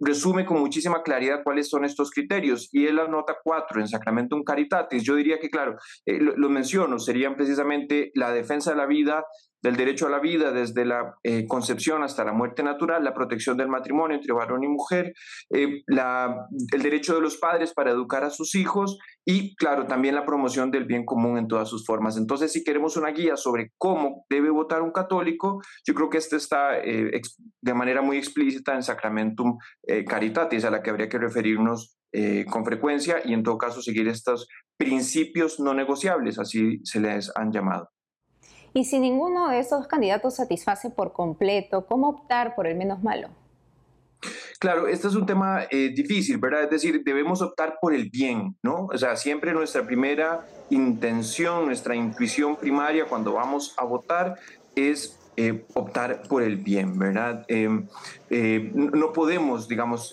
resume 0.00 0.44
con 0.44 0.60
muchísima 0.60 1.02
claridad 1.02 1.42
cuáles 1.42 1.68
son 1.68 1.84
estos 1.84 2.10
criterios 2.10 2.68
y 2.72 2.86
él 2.86 2.98
anota 2.98 3.36
cuatro 3.42 3.80
en 3.80 3.88
Sacramentum 3.88 4.44
Caritatis. 4.44 5.02
Yo 5.02 5.14
diría 5.14 5.38
que, 5.38 5.50
claro, 5.50 5.76
lo, 6.04 6.36
lo, 6.36 6.50
menciono, 6.50 6.98
serían 6.98 7.36
precisamente 7.36 8.10
la 8.14 8.32
defensa 8.32 8.72
de 8.72 8.76
la 8.76 8.86
vida, 8.86 9.24
del 9.64 9.76
derecho 9.76 10.06
a 10.06 10.10
la 10.10 10.20
vida 10.20 10.52
desde 10.52 10.84
la 10.84 11.16
eh, 11.22 11.46
concepción 11.48 12.02
hasta 12.02 12.22
la 12.22 12.34
muerte 12.34 12.62
natural, 12.62 13.02
la 13.02 13.14
protección 13.14 13.56
del 13.56 13.68
matrimonio 13.68 14.14
entre 14.14 14.34
varón 14.34 14.62
y 14.62 14.68
mujer, 14.68 15.14
eh, 15.48 15.82
el 15.86 16.82
derecho 16.82 17.14
de 17.14 17.22
los 17.22 17.38
padres 17.38 17.72
para 17.72 17.90
educar 17.90 18.24
a 18.24 18.30
sus 18.30 18.54
hijos 18.56 18.98
y, 19.24 19.56
claro, 19.56 19.86
también 19.86 20.16
la 20.16 20.26
promoción 20.26 20.70
del 20.70 20.84
bien 20.84 21.06
común 21.06 21.38
en 21.38 21.48
todas 21.48 21.70
sus 21.70 21.86
formas. 21.86 22.18
Entonces, 22.18 22.52
si 22.52 22.62
queremos 22.62 22.98
una 22.98 23.10
guía 23.10 23.38
sobre 23.38 23.72
cómo 23.78 24.26
debe 24.28 24.50
votar 24.50 24.82
un 24.82 24.92
católico, 24.92 25.62
yo 25.86 25.94
creo 25.94 26.10
que 26.10 26.18
este 26.18 26.36
está 26.36 26.78
eh, 26.78 27.22
de 27.62 27.74
manera 27.74 28.02
muy 28.02 28.18
explícita 28.18 28.74
en 28.74 28.82
Sacramentum 28.82 29.56
Caritatis, 30.06 30.66
a 30.66 30.70
la 30.70 30.82
que 30.82 30.90
habría 30.90 31.08
que 31.08 31.18
referirnos 31.18 31.96
con 32.48 32.64
frecuencia 32.64 33.16
y 33.24 33.32
en 33.32 33.42
todo 33.42 33.58
caso 33.58 33.82
seguir 33.82 34.06
estos 34.06 34.46
principios 34.76 35.58
no 35.58 35.74
negociables, 35.74 36.38
así 36.38 36.80
se 36.84 37.00
les 37.00 37.32
han 37.34 37.50
llamado. 37.50 37.93
Y 38.76 38.84
si 38.84 38.98
ninguno 38.98 39.48
de 39.48 39.60
esos 39.60 39.86
candidatos 39.86 40.34
satisface 40.34 40.90
por 40.90 41.12
completo, 41.12 41.86
¿cómo 41.86 42.08
optar 42.08 42.56
por 42.56 42.66
el 42.66 42.76
menos 42.76 43.02
malo? 43.04 43.28
Claro, 44.58 44.88
este 44.88 45.06
es 45.06 45.14
un 45.14 45.26
tema 45.26 45.62
eh, 45.70 45.90
difícil, 45.94 46.38
¿verdad? 46.38 46.64
Es 46.64 46.70
decir, 46.70 47.02
debemos 47.04 47.40
optar 47.40 47.78
por 47.80 47.94
el 47.94 48.10
bien, 48.10 48.56
¿no? 48.62 48.86
O 48.86 48.98
sea, 48.98 49.14
siempre 49.14 49.52
nuestra 49.52 49.86
primera 49.86 50.44
intención, 50.70 51.66
nuestra 51.66 51.94
intuición 51.94 52.56
primaria 52.56 53.04
cuando 53.04 53.34
vamos 53.34 53.74
a 53.76 53.84
votar 53.84 54.40
es 54.74 55.20
eh, 55.36 55.64
optar 55.74 56.22
por 56.28 56.42
el 56.42 56.56
bien, 56.56 56.98
¿verdad? 56.98 57.44
Em, 57.46 57.86
eh, 58.30 58.72
no 58.74 59.12
podemos, 59.12 59.68
digamos, 59.68 60.12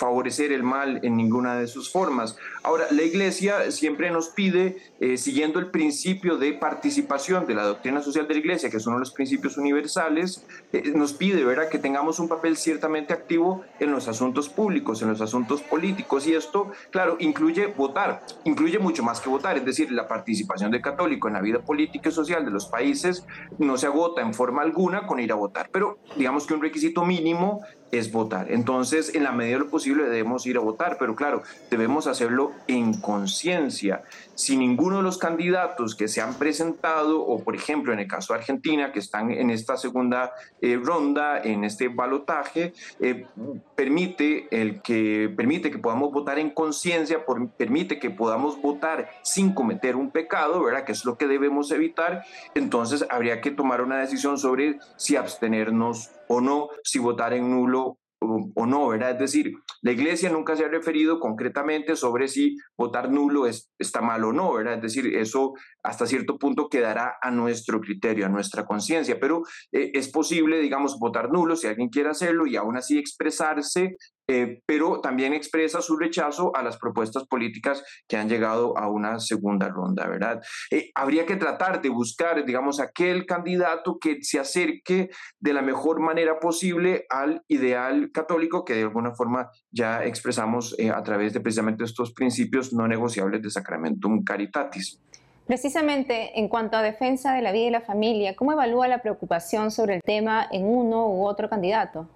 favorecer 0.00 0.50
el 0.50 0.62
mal 0.62 1.00
en 1.02 1.14
ninguna 1.14 1.56
de 1.56 1.66
sus 1.66 1.92
formas. 1.92 2.38
Ahora, 2.62 2.86
la 2.90 3.02
Iglesia 3.02 3.70
siempre 3.70 4.10
nos 4.10 4.28
pide, 4.28 4.78
eh, 4.98 5.18
siguiendo 5.18 5.58
el 5.58 5.66
principio 5.66 6.38
de 6.38 6.54
participación 6.54 7.46
de 7.46 7.54
la 7.54 7.64
doctrina 7.64 8.00
social 8.00 8.26
de 8.26 8.32
la 8.32 8.40
Iglesia, 8.40 8.70
que 8.70 8.78
es 8.78 8.86
uno 8.86 8.96
de 8.96 9.00
los 9.00 9.12
principios 9.12 9.58
universales, 9.58 10.46
eh, 10.72 10.92
nos 10.94 11.12
pide, 11.12 11.44
¿verdad?, 11.44 11.68
que 11.68 11.78
tengamos 11.78 12.18
un 12.18 12.28
papel 12.28 12.56
ciertamente 12.56 13.12
activo 13.12 13.62
en 13.78 13.92
los 13.92 14.08
asuntos 14.08 14.48
públicos, 14.48 15.02
en 15.02 15.08
los 15.08 15.20
asuntos 15.20 15.60
políticos. 15.60 16.26
Y 16.26 16.34
esto, 16.34 16.72
claro, 16.90 17.16
incluye 17.20 17.66
votar, 17.66 18.24
incluye 18.44 18.78
mucho 18.78 19.02
más 19.02 19.20
que 19.20 19.28
votar, 19.28 19.58
es 19.58 19.66
decir, 19.66 19.92
la 19.92 20.08
participación 20.08 20.70
del 20.70 20.80
católico 20.80 21.28
en 21.28 21.34
la 21.34 21.42
vida 21.42 21.58
política 21.58 22.08
y 22.08 22.12
social 22.12 22.42
de 22.46 22.50
los 22.50 22.64
países 22.66 23.26
no 23.58 23.76
se 23.76 23.86
agota 23.86 24.22
en 24.22 24.32
forma 24.32 24.62
alguna 24.62 25.06
con 25.06 25.20
ir 25.20 25.30
a 25.30 25.34
votar, 25.34 25.68
pero 25.70 25.98
digamos 26.16 26.46
que 26.46 26.54
un 26.54 26.62
requisito 26.62 27.04
mínimo 27.04 27.60
es 27.92 28.12
votar. 28.12 28.50
Entonces, 28.50 29.14
en 29.14 29.24
la 29.24 29.32
medida 29.32 29.54
de 29.54 29.64
lo 29.64 29.70
posible 29.70 30.04
debemos 30.04 30.46
ir 30.46 30.56
a 30.56 30.60
votar, 30.60 30.96
pero 30.98 31.14
claro, 31.16 31.42
debemos 31.70 32.06
hacerlo 32.06 32.52
en 32.66 33.00
conciencia. 33.00 34.02
Si 34.34 34.56
ninguno 34.56 34.98
de 34.98 35.02
los 35.02 35.18
candidatos 35.18 35.94
que 35.94 36.08
se 36.08 36.20
han 36.20 36.34
presentado, 36.34 37.22
o 37.22 37.42
por 37.42 37.54
ejemplo 37.54 37.92
en 37.92 38.00
el 38.00 38.08
caso 38.08 38.32
de 38.32 38.40
Argentina, 38.40 38.92
que 38.92 39.00
están 39.00 39.30
en 39.30 39.50
esta 39.50 39.76
segunda 39.76 40.32
eh, 40.60 40.80
ronda, 40.82 41.40
en 41.42 41.64
este 41.64 41.88
balotaje, 41.88 42.72
eh, 43.00 43.26
permite, 43.74 44.48
el 44.50 44.80
que, 44.82 45.32
permite 45.36 45.70
que 45.70 45.78
podamos 45.78 46.12
votar 46.12 46.38
en 46.38 46.50
conciencia, 46.50 47.24
permite 47.56 47.98
que 47.98 48.10
podamos 48.10 48.60
votar 48.60 49.10
sin 49.22 49.52
cometer 49.52 49.96
un 49.96 50.10
pecado, 50.10 50.62
¿verdad? 50.62 50.84
Que 50.84 50.92
es 50.92 51.04
lo 51.04 51.18
que 51.18 51.26
debemos 51.26 51.70
evitar, 51.70 52.24
entonces 52.54 53.04
habría 53.10 53.40
que 53.40 53.50
tomar 53.50 53.82
una 53.82 53.98
decisión 53.98 54.38
sobre 54.38 54.78
si 54.96 55.16
abstenernos 55.16 56.10
o 56.30 56.40
no, 56.40 56.68
si 56.84 57.00
votar 57.00 57.34
en 57.34 57.50
nulo 57.50 57.98
o, 58.22 58.66
no, 58.66 58.88
¿verdad? 58.88 59.12
Es 59.12 59.18
decir, 59.18 59.54
la 59.80 59.92
Iglesia 59.92 60.30
nunca 60.30 60.54
se 60.54 60.64
ha 60.64 60.68
referido 60.68 61.18
concretamente 61.18 61.96
sobre 61.96 62.28
si 62.28 62.56
votar 62.76 63.10
nulo 63.10 63.46
es, 63.46 63.70
está 63.78 64.02
mal 64.02 64.22
o 64.24 64.32
no, 64.32 64.52
¿verdad? 64.52 64.74
Es 64.74 64.82
decir, 64.82 65.16
eso 65.16 65.54
hasta 65.82 66.06
cierto 66.06 66.38
punto 66.38 66.68
quedará 66.68 67.16
a 67.22 67.30
nuestro 67.30 67.80
criterio, 67.80 68.26
a 68.26 68.28
nuestra 68.28 68.66
conciencia, 68.66 69.18
pero 69.18 69.42
eh, 69.72 69.90
es 69.94 70.10
posible, 70.10 70.60
digamos, 70.60 70.98
votar 71.00 71.30
nulo 71.32 71.56
si 71.56 71.66
alguien 71.66 71.88
quiere 71.88 72.10
hacerlo 72.10 72.46
y 72.46 72.56
aún 72.56 72.76
así 72.76 72.98
expresarse 72.98 73.96
eh, 74.32 74.62
pero 74.64 75.00
también 75.00 75.32
expresa 75.32 75.82
su 75.82 75.96
rechazo 75.96 76.54
a 76.54 76.62
las 76.62 76.76
propuestas 76.76 77.26
políticas 77.26 77.82
que 78.06 78.16
han 78.16 78.28
llegado 78.28 78.78
a 78.78 78.88
una 78.88 79.18
segunda 79.18 79.66
ronda, 79.66 80.06
¿verdad? 80.06 80.40
Eh, 80.70 80.92
habría 80.94 81.26
que 81.26 81.34
tratar 81.34 81.82
de 81.82 81.88
buscar, 81.88 82.44
digamos, 82.44 82.78
aquel 82.78 83.26
candidato 83.26 83.98
que 83.98 84.18
se 84.22 84.38
acerque 84.38 85.10
de 85.40 85.52
la 85.52 85.62
mejor 85.62 85.98
manera 85.98 86.38
posible 86.38 87.06
al 87.10 87.42
ideal 87.48 88.12
católico 88.12 88.64
que 88.64 88.74
de 88.74 88.82
alguna 88.82 89.16
forma 89.16 89.50
ya 89.72 90.04
expresamos 90.04 90.76
eh, 90.78 90.90
a 90.90 91.02
través 91.02 91.32
de 91.32 91.40
precisamente 91.40 91.82
estos 91.82 92.12
principios 92.12 92.72
no 92.72 92.86
negociables 92.86 93.42
de 93.42 93.50
Sacramentum 93.50 94.22
Caritatis. 94.22 95.00
Precisamente 95.48 96.38
en 96.38 96.46
cuanto 96.46 96.76
a 96.76 96.82
defensa 96.82 97.34
de 97.34 97.42
la 97.42 97.50
vida 97.50 97.66
y 97.66 97.70
la 97.70 97.80
familia, 97.80 98.36
¿cómo 98.36 98.52
evalúa 98.52 98.86
la 98.86 99.02
preocupación 99.02 99.72
sobre 99.72 99.96
el 99.96 100.02
tema 100.02 100.46
en 100.52 100.66
uno 100.66 101.08
u 101.08 101.26
otro 101.26 101.50
candidato? 101.50 102.08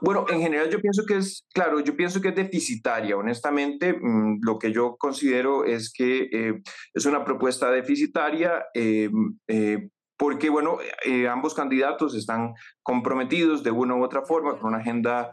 Bueno, 0.00 0.26
en 0.28 0.40
general 0.40 0.70
yo 0.70 0.80
pienso 0.80 1.04
que 1.06 1.16
es, 1.16 1.46
claro, 1.52 1.80
yo 1.80 1.96
pienso 1.96 2.20
que 2.20 2.28
es 2.28 2.34
deficitaria. 2.34 3.16
Honestamente, 3.16 3.92
mm, 3.92 4.40
lo 4.42 4.58
que 4.58 4.72
yo 4.72 4.96
considero 4.96 5.64
es 5.64 5.92
que 5.92 6.28
eh, 6.32 6.62
es 6.94 7.06
una 7.06 7.24
propuesta 7.24 7.70
deficitaria. 7.70 8.66
Eh, 8.74 9.10
eh, 9.48 9.88
porque, 10.18 10.48
bueno, 10.48 10.78
ambos 11.30 11.52
candidatos 11.52 12.14
están 12.14 12.54
comprometidos 12.82 13.62
de 13.62 13.70
una 13.70 13.94
u 13.96 14.02
otra 14.02 14.22
forma 14.22 14.56
con 14.56 14.68
una 14.68 14.78
agenda 14.78 15.30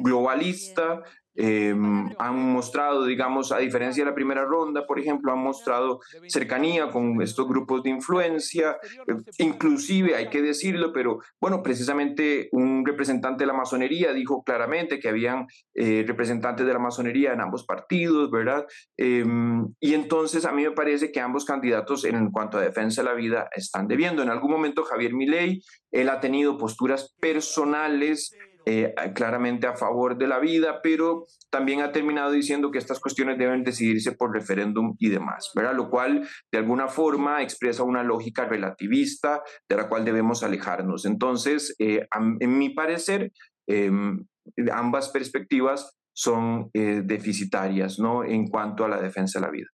globalista, 0.00 1.02
Em, 1.36 2.10
han 2.18 2.52
mostrado, 2.52 3.04
digamos, 3.04 3.52
a 3.52 3.58
diferencia 3.58 4.02
de 4.02 4.10
la 4.10 4.14
primera 4.14 4.44
ronda, 4.44 4.86
por 4.86 4.98
ejemplo, 4.98 5.32
han 5.32 5.38
mostrado 5.38 6.00
cercanía 6.28 6.90
con 6.90 7.20
estos 7.20 7.46
grupos 7.46 7.82
de 7.82 7.90
influencia, 7.90 8.78
eh, 9.06 9.14
inclusive 9.38 10.14
hay 10.14 10.28
que 10.28 10.40
decirlo, 10.40 10.92
pero 10.92 11.20
bueno, 11.40 11.62
precisamente 11.62 12.48
un 12.52 12.84
representante 12.86 13.44
de 13.44 13.48
la 13.48 13.52
masonería 13.52 14.12
dijo 14.12 14.42
claramente 14.42 14.98
que 14.98 15.10
habían 15.10 15.46
eh, 15.74 16.04
representantes 16.06 16.66
de 16.66 16.72
la 16.72 16.78
masonería 16.78 17.34
en 17.34 17.42
ambos 17.42 17.66
partidos, 17.66 18.30
¿verdad? 18.30 18.64
Em, 18.96 19.66
y 19.78 19.92
entonces 19.92 20.46
a 20.46 20.52
mí 20.52 20.62
me 20.62 20.70
parece 20.70 21.12
que 21.12 21.20
ambos 21.20 21.44
candidatos 21.44 22.04
en 22.04 22.30
cuanto 22.30 22.56
a 22.56 22.62
defensa 22.62 23.02
de 23.02 23.08
la 23.08 23.14
vida 23.14 23.48
están 23.54 23.88
debiendo. 23.88 24.22
En 24.22 24.30
algún 24.30 24.52
momento 24.52 24.84
Javier 24.84 25.12
Milei, 25.12 25.60
él 25.90 26.08
ha 26.08 26.20
tenido 26.20 26.56
posturas 26.56 27.14
personales 27.20 28.32
eh, 28.68 28.92
claramente 29.14 29.68
a 29.68 29.76
favor 29.76 30.18
de 30.18 30.26
la 30.26 30.40
vida, 30.40 30.80
pero 30.82 31.26
también 31.50 31.82
ha 31.82 31.92
terminado 31.92 32.32
diciendo 32.32 32.70
que 32.72 32.78
estas 32.78 32.98
cuestiones 32.98 33.38
deben 33.38 33.62
decidirse 33.62 34.12
por 34.12 34.32
referéndum 34.32 34.96
y 34.98 35.08
demás, 35.08 35.52
¿verdad? 35.54 35.74
Lo 35.74 35.88
cual 35.88 36.28
de 36.52 36.58
alguna 36.58 36.88
forma 36.88 37.42
expresa 37.42 37.84
una 37.84 38.02
lógica 38.02 38.44
relativista 38.44 39.42
de 39.68 39.76
la 39.76 39.88
cual 39.88 40.04
debemos 40.04 40.42
alejarnos. 40.42 41.04
Entonces, 41.04 41.76
eh, 41.78 42.06
en 42.40 42.58
mi 42.58 42.70
parecer, 42.70 43.32
em, 43.68 44.26
ambas 44.72 45.10
perspectivas 45.10 45.96
son 46.12 46.70
eh, 46.72 47.02
deficitarias 47.04 47.98
¿no? 47.98 48.24
en 48.24 48.46
cuanto 48.48 48.84
a 48.84 48.88
la 48.88 49.00
defensa 49.00 49.38
de 49.38 49.46
la 49.46 49.52
vida. 49.52 49.66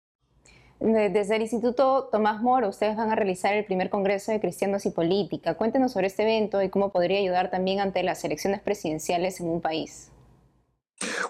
Desde 0.82 1.36
el 1.36 1.44
Instituto 1.44 2.10
Tomás 2.12 2.42
Moro, 2.42 2.68
ustedes 2.68 2.98
van 2.98 3.12
a 3.12 3.16
realizar 3.16 3.54
el 3.54 3.66
primer 3.66 3.92
Congreso 3.92 4.32
de 4.32 4.40
Cristianos 4.40 4.88
y 4.88 4.90
Política. 4.90 5.54
Cuéntenos 5.54 5.92
sobre 5.92 6.08
este 6.08 6.24
evento 6.24 6.60
y 6.64 6.72
cómo 6.72 6.92
podría 6.92 7.20
ayudar 7.20 7.52
también 7.52 7.80
ante 7.80 8.02
las 8.02 8.26
elecciones 8.26 8.62
presidenciales 8.62 9.40
en 9.40 9.50
un 9.50 9.62
país. 9.62 10.12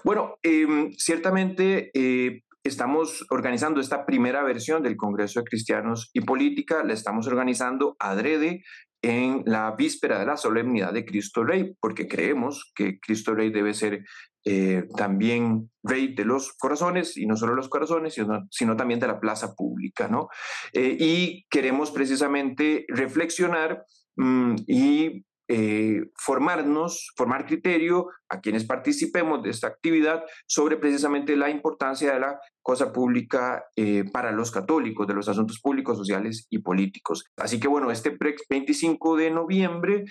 Bueno, 0.04 0.36
em, 0.42 0.92
ciertamente 0.92 1.90
eh, 1.92 2.44
estamos 2.64 3.26
organizando 3.28 3.82
esta 3.82 4.06
primera 4.06 4.42
versión 4.42 4.82
del 4.82 4.96
Congreso 4.96 5.40
de 5.40 5.44
Cristianos 5.44 6.08
y 6.14 6.22
Política, 6.22 6.82
la 6.82 6.94
estamos 6.94 7.26
organizando 7.26 7.94
adrede 7.98 8.62
en 9.02 9.42
la 9.44 9.72
víspera 9.72 10.18
de 10.18 10.24
la 10.24 10.38
solemnidad 10.38 10.94
de 10.94 11.04
Cristo 11.04 11.44
Rey, 11.44 11.76
porque 11.78 12.08
creemos 12.08 12.72
que 12.74 12.98
Cristo 13.00 13.34
Rey 13.34 13.50
debe 13.50 13.74
ser 13.74 14.02
eh, 14.44 14.88
también 14.96 15.70
rey 15.84 16.14
de 16.14 16.24
los 16.24 16.52
corazones, 16.54 17.16
y 17.16 17.26
no 17.26 17.36
solo 17.36 17.54
los 17.54 17.68
corazones, 17.68 18.14
sino, 18.14 18.46
sino 18.50 18.76
también 18.76 18.98
de 18.98 19.06
la 19.06 19.20
plaza 19.20 19.54
pública, 19.54 20.08
¿no? 20.08 20.28
Eh, 20.72 20.96
y 20.98 21.46
queremos 21.48 21.92
precisamente 21.92 22.84
reflexionar 22.88 23.84
mm, 24.16 24.54
y 24.66 25.24
eh, 25.46 26.06
formarnos, 26.16 27.12
formar 27.16 27.46
criterio 27.46 28.08
a 28.28 28.40
quienes 28.40 28.64
participemos 28.64 29.44
de 29.44 29.50
esta 29.50 29.68
actividad 29.68 30.24
sobre 30.46 30.76
precisamente 30.76 31.36
la 31.36 31.48
importancia 31.48 32.12
de 32.12 32.20
la 32.20 32.40
cosa 32.62 32.92
pública 32.92 33.64
para 34.12 34.32
los 34.32 34.50
católicos, 34.50 35.06
de 35.06 35.14
los 35.14 35.28
asuntos 35.28 35.60
públicos, 35.60 35.98
sociales 35.98 36.46
y 36.48 36.58
políticos. 36.58 37.26
Así 37.36 37.60
que 37.60 37.68
bueno, 37.68 37.90
este 37.90 38.16
25 38.48 39.16
de 39.16 39.30
noviembre 39.30 40.04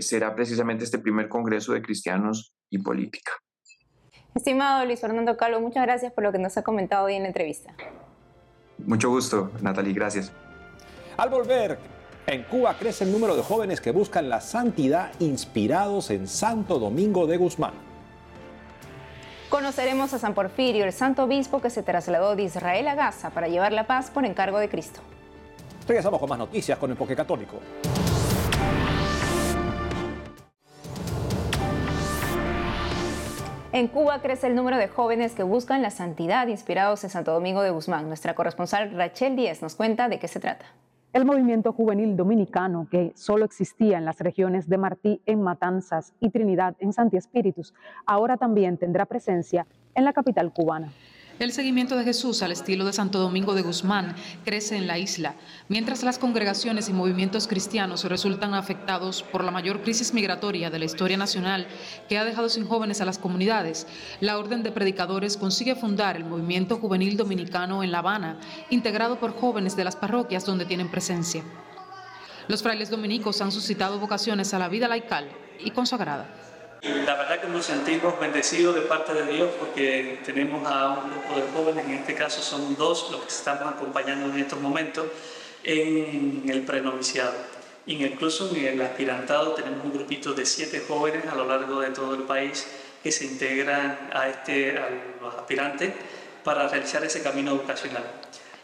será 0.00 0.34
precisamente 0.34 0.84
este 0.84 0.98
primer 0.98 1.28
Congreso 1.28 1.72
de 1.72 1.82
Cristianos 1.82 2.54
y 2.70 2.78
Política. 2.78 3.32
Estimado 4.34 4.84
Luis 4.84 5.00
Fernando 5.00 5.36
Calvo, 5.36 5.60
muchas 5.60 5.82
gracias 5.82 6.12
por 6.12 6.22
lo 6.22 6.30
que 6.30 6.38
nos 6.38 6.56
ha 6.56 6.62
comentado 6.62 7.06
hoy 7.06 7.14
en 7.14 7.22
la 7.22 7.28
entrevista. 7.28 7.74
Mucho 8.78 9.10
gusto, 9.10 9.50
Natalie, 9.60 9.92
gracias. 9.92 10.32
Al 11.16 11.28
volver, 11.28 11.78
en 12.26 12.44
Cuba 12.44 12.76
crece 12.78 13.04
el 13.04 13.12
número 13.12 13.34
de 13.34 13.42
jóvenes 13.42 13.80
que 13.80 13.90
buscan 13.90 14.28
la 14.28 14.40
santidad 14.40 15.10
inspirados 15.18 16.10
en 16.10 16.28
Santo 16.28 16.78
Domingo 16.78 17.26
de 17.26 17.36
Guzmán. 17.36 17.72
Conoceremos 19.48 20.14
a 20.14 20.20
San 20.20 20.32
Porfirio, 20.32 20.84
el 20.84 20.92
santo 20.92 21.24
obispo 21.24 21.60
que 21.60 21.70
se 21.70 21.82
trasladó 21.82 22.36
de 22.36 22.44
Israel 22.44 22.86
a 22.86 22.94
Gaza 22.94 23.30
para 23.30 23.48
llevar 23.48 23.72
la 23.72 23.88
paz 23.88 24.10
por 24.10 24.24
encargo 24.24 24.60
de 24.60 24.68
Cristo. 24.68 25.00
Regresamos 25.88 26.20
con 26.20 26.28
más 26.28 26.38
noticias 26.38 26.78
con 26.78 26.92
Enfoque 26.92 27.16
Católico. 27.16 27.56
En 33.72 33.86
Cuba 33.86 34.20
crece 34.20 34.48
el 34.48 34.56
número 34.56 34.78
de 34.78 34.88
jóvenes 34.88 35.36
que 35.36 35.44
buscan 35.44 35.80
la 35.80 35.90
santidad 35.90 36.48
inspirados 36.48 37.04
en 37.04 37.10
Santo 37.10 37.32
Domingo 37.32 37.62
de 37.62 37.70
Guzmán. 37.70 38.08
Nuestra 38.08 38.34
corresponsal 38.34 38.90
Rachel 38.90 39.36
Díez 39.36 39.62
nos 39.62 39.76
cuenta 39.76 40.08
de 40.08 40.18
qué 40.18 40.26
se 40.26 40.40
trata. 40.40 40.64
El 41.12 41.24
movimiento 41.24 41.72
juvenil 41.72 42.16
dominicano, 42.16 42.88
que 42.90 43.12
solo 43.14 43.44
existía 43.44 43.98
en 43.98 44.04
las 44.04 44.18
regiones 44.18 44.68
de 44.68 44.76
Martí 44.76 45.22
en 45.24 45.40
Matanzas 45.40 46.14
y 46.18 46.30
Trinidad 46.30 46.74
en 46.80 46.92
Santi 46.92 47.16
Espíritus, 47.16 47.72
ahora 48.06 48.36
también 48.36 48.76
tendrá 48.76 49.06
presencia 49.06 49.68
en 49.94 50.04
la 50.04 50.12
capital 50.12 50.52
cubana. 50.52 50.92
El 51.40 51.52
seguimiento 51.52 51.96
de 51.96 52.04
Jesús 52.04 52.42
al 52.42 52.52
estilo 52.52 52.84
de 52.84 52.92
Santo 52.92 53.18
Domingo 53.18 53.54
de 53.54 53.62
Guzmán 53.62 54.14
crece 54.44 54.76
en 54.76 54.86
la 54.86 54.98
isla, 54.98 55.36
mientras 55.68 56.02
las 56.02 56.18
congregaciones 56.18 56.90
y 56.90 56.92
movimientos 56.92 57.46
cristianos 57.46 58.04
resultan 58.04 58.52
afectados 58.52 59.22
por 59.22 59.42
la 59.42 59.50
mayor 59.50 59.80
crisis 59.80 60.12
migratoria 60.12 60.68
de 60.68 60.78
la 60.78 60.84
historia 60.84 61.16
nacional 61.16 61.66
que 62.10 62.18
ha 62.18 62.26
dejado 62.26 62.50
sin 62.50 62.66
jóvenes 62.66 63.00
a 63.00 63.06
las 63.06 63.16
comunidades. 63.16 63.86
La 64.20 64.36
Orden 64.36 64.62
de 64.62 64.70
Predicadores 64.70 65.38
consigue 65.38 65.74
fundar 65.74 66.14
el 66.14 66.26
movimiento 66.26 66.76
juvenil 66.76 67.16
dominicano 67.16 67.82
en 67.82 67.90
La 67.90 68.00
Habana, 68.00 68.38
integrado 68.68 69.18
por 69.18 69.34
jóvenes 69.34 69.74
de 69.76 69.84
las 69.84 69.96
parroquias 69.96 70.44
donde 70.44 70.66
tienen 70.66 70.90
presencia. 70.90 71.42
Los 72.48 72.62
frailes 72.62 72.90
dominicos 72.90 73.40
han 73.40 73.50
suscitado 73.50 73.98
vocaciones 73.98 74.52
a 74.52 74.58
la 74.58 74.68
vida 74.68 74.88
laical 74.88 75.30
y 75.58 75.70
consagrada. 75.70 76.39
La 76.82 77.14
verdad 77.14 77.40
que 77.42 77.48
nos 77.48 77.66
sentimos 77.66 78.18
bendecidos 78.18 78.74
de 78.74 78.80
parte 78.80 79.12
de 79.12 79.30
Dios 79.30 79.50
porque 79.58 80.18
tenemos 80.24 80.66
a 80.66 80.88
un 80.88 81.10
grupo 81.10 81.34
de 81.34 81.42
jóvenes, 81.52 81.84
en 81.84 81.92
este 81.92 82.14
caso 82.14 82.40
son 82.40 82.74
dos 82.74 83.10
los 83.10 83.20
que 83.20 83.28
estamos 83.28 83.70
acompañando 83.74 84.32
en 84.32 84.40
estos 84.40 84.58
momentos 84.58 85.06
en 85.62 86.42
el 86.48 86.62
prenoviciado. 86.62 87.34
Incluso 87.84 88.50
en 88.56 88.64
el 88.64 88.80
aspirantado 88.80 89.52
tenemos 89.52 89.84
un 89.84 89.92
grupito 89.92 90.32
de 90.32 90.46
siete 90.46 90.82
jóvenes 90.88 91.26
a 91.30 91.34
lo 91.34 91.46
largo 91.46 91.80
de 91.80 91.90
todo 91.90 92.14
el 92.14 92.22
país 92.22 92.66
que 93.02 93.12
se 93.12 93.26
integran 93.26 94.08
a, 94.14 94.28
este, 94.28 94.78
a 94.78 94.88
los 95.20 95.34
aspirantes 95.34 95.92
para 96.42 96.66
realizar 96.66 97.04
ese 97.04 97.22
camino 97.22 97.56
vocacional. 97.56 98.04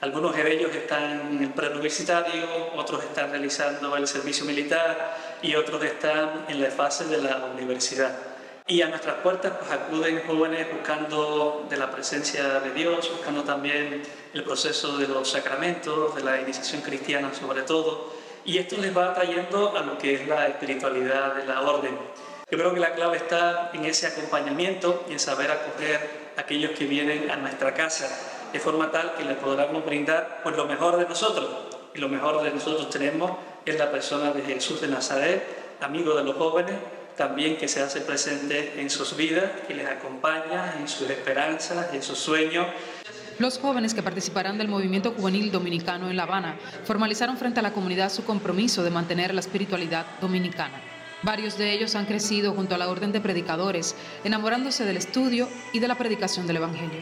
Algunos 0.00 0.34
de 0.34 0.52
ellos 0.52 0.74
están 0.74 1.32
en 1.32 1.42
el 1.42 1.50
preuniversitario, 1.50 2.46
otros 2.76 3.04
están 3.04 3.30
realizando 3.30 3.94
el 3.96 4.06
servicio 4.06 4.44
militar 4.44 5.25
y 5.46 5.54
otros 5.54 5.82
están 5.84 6.44
en 6.48 6.60
la 6.60 6.70
fase 6.70 7.04
de 7.04 7.18
la 7.18 7.46
universidad. 7.54 8.10
Y 8.66 8.82
a 8.82 8.88
nuestras 8.88 9.16
puertas 9.16 9.52
pues, 9.60 9.70
acuden 9.70 10.22
jóvenes 10.26 10.66
buscando 10.72 11.66
de 11.70 11.76
la 11.76 11.88
presencia 11.88 12.58
de 12.58 12.72
Dios, 12.72 13.08
buscando 13.12 13.44
también 13.44 14.02
el 14.34 14.42
proceso 14.42 14.98
de 14.98 15.06
los 15.06 15.30
sacramentos, 15.30 16.16
de 16.16 16.24
la 16.24 16.40
iniciación 16.40 16.82
cristiana 16.82 17.32
sobre 17.32 17.62
todo. 17.62 18.12
Y 18.44 18.58
esto 18.58 18.76
les 18.78 18.96
va 18.96 19.14
trayendo 19.14 19.76
a 19.76 19.82
lo 19.82 19.96
que 19.98 20.14
es 20.14 20.26
la 20.26 20.48
espiritualidad 20.48 21.36
de 21.36 21.46
la 21.46 21.60
orden. 21.60 21.96
Yo 22.50 22.58
creo 22.58 22.74
que 22.74 22.80
la 22.80 22.94
clave 22.94 23.18
está 23.18 23.70
en 23.72 23.84
ese 23.84 24.08
acompañamiento 24.08 25.04
y 25.08 25.12
en 25.12 25.20
saber 25.20 25.52
acoger 25.52 26.32
a 26.36 26.40
aquellos 26.40 26.72
que 26.72 26.86
vienen 26.86 27.30
a 27.30 27.36
nuestra 27.36 27.72
casa 27.72 28.08
de 28.52 28.58
forma 28.58 28.90
tal 28.90 29.14
que 29.14 29.24
le 29.24 29.34
podamos 29.34 29.84
brindar 29.84 30.40
pues, 30.42 30.56
lo 30.56 30.64
mejor 30.64 30.96
de 30.96 31.04
nosotros. 31.08 31.48
Y 31.94 31.98
lo 31.98 32.08
mejor 32.08 32.42
de 32.42 32.50
nosotros 32.50 32.90
tenemos 32.90 33.30
es 33.66 33.78
la 33.78 33.90
persona 33.90 34.30
de 34.30 34.42
Jesús 34.42 34.80
de 34.80 34.86
Nazaret, 34.86 35.42
amigo 35.80 36.14
de 36.14 36.22
los 36.22 36.36
jóvenes, 36.36 36.76
también 37.16 37.56
que 37.56 37.66
se 37.66 37.82
hace 37.82 38.00
presente 38.00 38.80
en 38.80 38.88
sus 38.88 39.16
vidas, 39.16 39.50
que 39.66 39.74
les 39.74 39.88
acompaña 39.88 40.76
en 40.78 40.86
sus 40.86 41.10
esperanzas, 41.10 41.92
en 41.92 42.02
sus 42.02 42.18
sueños. 42.18 42.66
Los 43.38 43.58
jóvenes 43.58 43.92
que 43.92 44.02
participarán 44.02 44.56
del 44.56 44.68
movimiento 44.68 45.12
juvenil 45.12 45.50
dominicano 45.50 46.08
en 46.08 46.16
La 46.16 46.22
Habana 46.22 46.56
formalizaron 46.84 47.36
frente 47.36 47.60
a 47.60 47.62
la 47.62 47.72
comunidad 47.72 48.10
su 48.10 48.24
compromiso 48.24 48.84
de 48.84 48.90
mantener 48.90 49.34
la 49.34 49.40
espiritualidad 49.40 50.06
dominicana. 50.20 50.80
Varios 51.22 51.58
de 51.58 51.72
ellos 51.72 51.96
han 51.96 52.06
crecido 52.06 52.52
junto 52.52 52.76
a 52.76 52.78
la 52.78 52.88
orden 52.88 53.10
de 53.10 53.20
predicadores, 53.20 53.96
enamorándose 54.22 54.84
del 54.84 54.96
estudio 54.96 55.48
y 55.72 55.80
de 55.80 55.88
la 55.88 55.98
predicación 55.98 56.46
del 56.46 56.56
Evangelio. 56.56 57.00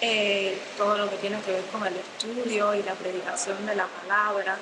Eh, 0.00 0.56
todo 0.76 0.98
lo 0.98 1.10
que 1.10 1.16
tiene 1.16 1.40
que 1.40 1.52
ver 1.52 1.64
con 1.72 1.84
el 1.84 1.94
estudio 1.96 2.74
y 2.74 2.82
la 2.82 2.92
predicación 2.94 3.66
de 3.66 3.74
la 3.74 3.86
palabra 3.86 4.56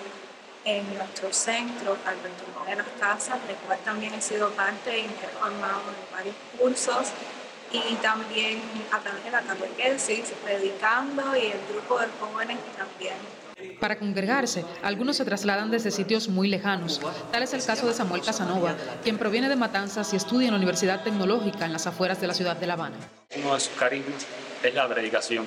en 0.64 0.94
nuestro 0.94 1.32
centro, 1.32 1.96
al 2.06 2.16
de 2.66 2.76
las 2.76 2.86
casas, 2.98 3.38
del 3.46 3.56
cual 3.56 3.78
también 3.84 4.14
he 4.14 4.22
sido 4.22 4.50
parte 4.50 4.98
y 4.98 5.02
me 5.02 5.08
he 5.08 5.28
formado 5.38 5.80
en 5.80 6.16
varios 6.16 6.34
cursos 6.58 7.08
y 7.72 7.94
también 7.96 8.60
a 8.92 9.00
través 9.00 9.24
de 9.24 9.30
la 9.30 9.42
catequesis, 9.42 10.32
predicando 10.44 11.36
y 11.36 11.46
el 11.46 11.60
grupo 11.70 11.98
de 11.98 12.06
jóvenes 12.20 12.58
también. 12.76 13.14
Para 13.80 13.98
congregarse, 13.98 14.64
algunos 14.82 15.16
se 15.16 15.24
trasladan 15.24 15.70
desde 15.70 15.90
sitios 15.90 16.28
muy 16.28 16.48
lejanos. 16.48 17.00
Tal 17.32 17.42
es 17.42 17.52
el 17.52 17.64
caso 17.64 17.86
de 17.86 17.94
Samuel 17.94 18.22
Casanova, 18.22 18.74
quien 19.02 19.18
proviene 19.18 19.48
de 19.48 19.56
Matanzas 19.56 20.12
y 20.12 20.16
estudia 20.16 20.48
en 20.48 20.52
la 20.52 20.58
Universidad 20.58 21.02
Tecnológica 21.02 21.64
en 21.64 21.72
las 21.72 21.86
afueras 21.86 22.20
de 22.20 22.26
la 22.26 22.34
ciudad 22.34 22.56
de 22.56 22.66
La 22.66 22.74
Habana. 22.74 22.96
Uno 23.36 23.54
de 23.54 23.60
sus 23.60 23.74
carismas 23.74 24.26
es 24.62 24.74
la 24.74 24.88
predicación. 24.88 25.46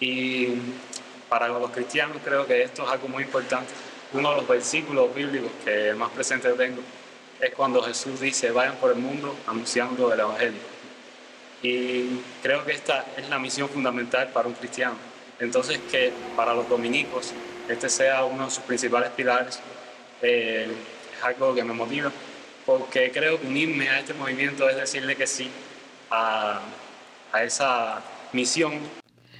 Y 0.00 0.48
para 1.28 1.48
los 1.48 1.70
cristianos 1.70 2.18
creo 2.24 2.46
que 2.46 2.62
esto 2.62 2.84
es 2.84 2.90
algo 2.90 3.08
muy 3.08 3.24
importante. 3.24 3.72
Uno 4.16 4.30
de 4.30 4.36
los 4.36 4.48
versículos 4.48 5.14
bíblicos 5.14 5.50
que 5.64 5.94
más 5.94 6.10
presente 6.10 6.48
tengo 6.52 6.80
es 7.40 7.54
cuando 7.54 7.82
Jesús 7.82 8.20
dice, 8.20 8.50
vayan 8.50 8.76
por 8.76 8.92
el 8.92 8.98
mundo 8.98 9.36
anunciando 9.46 10.12
el 10.12 10.20
Evangelio. 10.20 10.60
Y 11.62 12.20
creo 12.42 12.64
que 12.64 12.72
esta 12.72 13.04
es 13.16 13.28
la 13.28 13.38
misión 13.38 13.68
fundamental 13.68 14.28
para 14.28 14.48
un 14.48 14.54
cristiano. 14.54 14.96
Entonces, 15.38 15.78
que 15.90 16.12
para 16.34 16.54
los 16.54 16.68
dominicos 16.68 17.32
este 17.68 17.88
sea 17.88 18.24
uno 18.24 18.46
de 18.46 18.50
sus 18.50 18.64
principales 18.64 19.10
pilares, 19.10 19.60
eh, 20.22 20.68
es 21.16 21.24
algo 21.24 21.54
que 21.54 21.64
me 21.64 21.74
motiva, 21.74 22.10
porque 22.64 23.10
creo 23.10 23.40
que 23.40 23.46
unirme 23.46 23.88
a 23.90 24.00
este 24.00 24.14
movimiento 24.14 24.68
es 24.68 24.76
decirle 24.76 25.16
que 25.16 25.26
sí 25.26 25.50
a, 26.10 26.60
a 27.32 27.42
esa 27.42 28.02
misión 28.32 28.80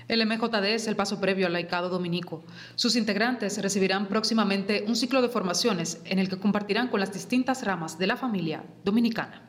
el 0.08 0.24
MJD 0.24 0.64
es 0.66 0.86
el 0.86 0.94
paso 0.94 1.20
previo 1.20 1.46
al 1.46 1.52
laicado 1.52 1.88
dominico. 1.88 2.44
Sus 2.76 2.94
integrantes 2.94 3.60
recibirán 3.60 4.06
próximamente 4.06 4.84
un 4.86 4.94
ciclo 4.94 5.20
de 5.20 5.28
formaciones 5.28 6.00
en 6.04 6.20
el 6.20 6.28
que 6.28 6.38
compartirán 6.38 6.88
con 6.88 7.00
las 7.00 7.12
distintas 7.12 7.64
ramas 7.64 7.98
de 7.98 8.06
la 8.06 8.16
familia 8.16 8.62
dominicana. 8.84 9.42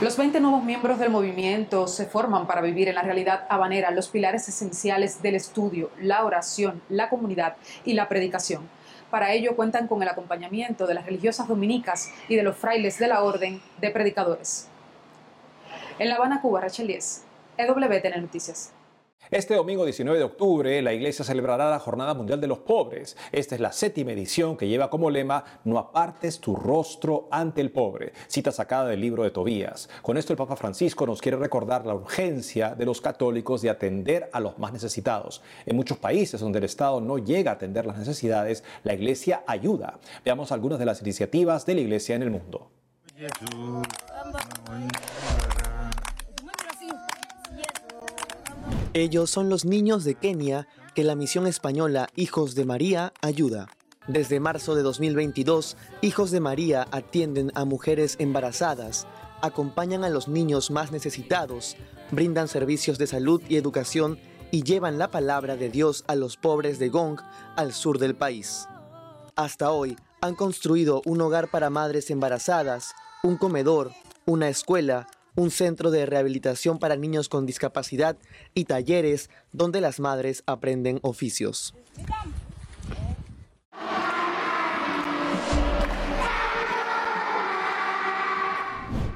Los 0.00 0.16
20 0.16 0.38
nuevos 0.38 0.62
miembros 0.62 1.00
del 1.00 1.10
movimiento 1.10 1.88
se 1.88 2.06
forman 2.06 2.46
para 2.46 2.60
vivir 2.60 2.86
en 2.86 2.94
la 2.94 3.02
realidad 3.02 3.46
habanera 3.48 3.90
los 3.90 4.06
pilares 4.06 4.48
esenciales 4.48 5.20
del 5.20 5.34
estudio, 5.34 5.90
la 6.00 6.24
oración, 6.24 6.80
la 6.88 7.08
comunidad 7.08 7.56
y 7.84 7.94
la 7.94 8.08
predicación. 8.08 8.68
Para 9.10 9.32
ello 9.32 9.56
cuentan 9.56 9.88
con 9.88 10.00
el 10.00 10.08
acompañamiento 10.08 10.86
de 10.86 10.94
las 10.94 11.06
religiosas 11.06 11.48
dominicas 11.48 12.12
y 12.28 12.36
de 12.36 12.44
los 12.44 12.56
frailes 12.56 13.00
de 13.00 13.08
la 13.08 13.24
Orden 13.24 13.60
de 13.80 13.90
Predicadores. 13.90 14.68
En 15.98 16.08
La 16.08 16.14
Habana, 16.14 16.40
Cuba, 16.40 16.60
Rachel 16.60 16.86
10, 16.86 17.24
EWTN 17.56 18.20
Noticias. 18.20 18.77
Este 19.30 19.54
domingo 19.54 19.84
19 19.84 20.18
de 20.18 20.24
octubre, 20.24 20.80
la 20.80 20.94
Iglesia 20.94 21.22
celebrará 21.22 21.68
la 21.68 21.78
Jornada 21.78 22.14
Mundial 22.14 22.40
de 22.40 22.46
los 22.46 22.60
Pobres. 22.60 23.14
Esta 23.30 23.54
es 23.54 23.60
la 23.60 23.72
séptima 23.72 24.12
edición 24.12 24.56
que 24.56 24.68
lleva 24.68 24.88
como 24.88 25.10
lema 25.10 25.44
No 25.64 25.76
apartes 25.78 26.40
tu 26.40 26.56
rostro 26.56 27.28
ante 27.30 27.60
el 27.60 27.70
pobre, 27.70 28.14
cita 28.26 28.52
sacada 28.52 28.88
del 28.88 29.02
libro 29.02 29.24
de 29.24 29.30
Tobías. 29.30 29.90
Con 30.00 30.16
esto 30.16 30.32
el 30.32 30.38
Papa 30.38 30.56
Francisco 30.56 31.06
nos 31.06 31.20
quiere 31.20 31.36
recordar 31.36 31.84
la 31.84 31.94
urgencia 31.94 32.74
de 32.74 32.86
los 32.86 33.02
católicos 33.02 33.60
de 33.60 33.68
atender 33.68 34.30
a 34.32 34.40
los 34.40 34.58
más 34.58 34.72
necesitados. 34.72 35.42
En 35.66 35.76
muchos 35.76 35.98
países 35.98 36.40
donde 36.40 36.60
el 36.60 36.64
Estado 36.64 37.02
no 37.02 37.18
llega 37.18 37.50
a 37.50 37.54
atender 37.54 37.84
las 37.84 37.98
necesidades, 37.98 38.64
la 38.82 38.94
Iglesia 38.94 39.42
ayuda. 39.46 39.98
Veamos 40.24 40.52
algunas 40.52 40.78
de 40.78 40.86
las 40.86 41.02
iniciativas 41.02 41.66
de 41.66 41.74
la 41.74 41.82
Iglesia 41.82 42.16
en 42.16 42.22
el 42.22 42.30
mundo. 42.30 42.70
Ellos 48.94 49.30
son 49.30 49.50
los 49.50 49.66
niños 49.66 50.04
de 50.04 50.14
Kenia 50.14 50.66
que 50.94 51.04
la 51.04 51.14
misión 51.14 51.46
española 51.46 52.08
Hijos 52.16 52.54
de 52.54 52.64
María 52.64 53.12
ayuda. 53.20 53.68
Desde 54.06 54.40
marzo 54.40 54.74
de 54.74 54.82
2022, 54.82 55.76
Hijos 56.00 56.30
de 56.30 56.40
María 56.40 56.86
atienden 56.90 57.52
a 57.54 57.66
mujeres 57.66 58.16
embarazadas, 58.18 59.06
acompañan 59.42 60.04
a 60.04 60.08
los 60.08 60.26
niños 60.26 60.70
más 60.70 60.90
necesitados, 60.90 61.76
brindan 62.10 62.48
servicios 62.48 62.96
de 62.96 63.06
salud 63.06 63.42
y 63.48 63.56
educación 63.56 64.18
y 64.50 64.62
llevan 64.62 64.98
la 64.98 65.10
palabra 65.10 65.56
de 65.56 65.68
Dios 65.68 66.04
a 66.06 66.14
los 66.14 66.38
pobres 66.38 66.78
de 66.78 66.88
Gong, 66.88 67.20
al 67.56 67.74
sur 67.74 67.98
del 67.98 68.14
país. 68.16 68.66
Hasta 69.36 69.70
hoy 69.70 69.96
han 70.22 70.34
construido 70.34 71.02
un 71.04 71.20
hogar 71.20 71.50
para 71.50 71.68
madres 71.68 72.10
embarazadas, 72.10 72.94
un 73.22 73.36
comedor, 73.36 73.92
una 74.24 74.48
escuela, 74.48 75.06
un 75.38 75.52
centro 75.52 75.92
de 75.92 76.04
rehabilitación 76.04 76.80
para 76.80 76.96
niños 76.96 77.28
con 77.28 77.46
discapacidad 77.46 78.16
y 78.54 78.64
talleres 78.64 79.30
donde 79.52 79.80
las 79.80 80.00
madres 80.00 80.42
aprenden 80.46 80.98
oficios. 81.02 81.74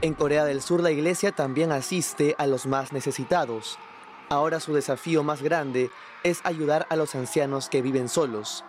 En 0.01 0.15
Corea 0.15 0.45
del 0.45 0.63
Sur 0.63 0.81
la 0.81 0.93
iglesia 0.93 1.33
también 1.33 1.73
asiste 1.73 2.37
a 2.39 2.47
los 2.47 2.67
más 2.67 2.93
necesitados. 2.93 3.77
Ahora 4.29 4.61
su 4.61 4.75
desafío 4.75 5.25
más 5.25 5.43
grande 5.43 5.91
es 6.23 6.41
ayudar 6.45 6.87
a 6.89 6.95
los 6.95 7.17
ancianos 7.17 7.69
que 7.69 7.83
viven 7.83 8.09
solos. 8.09 8.65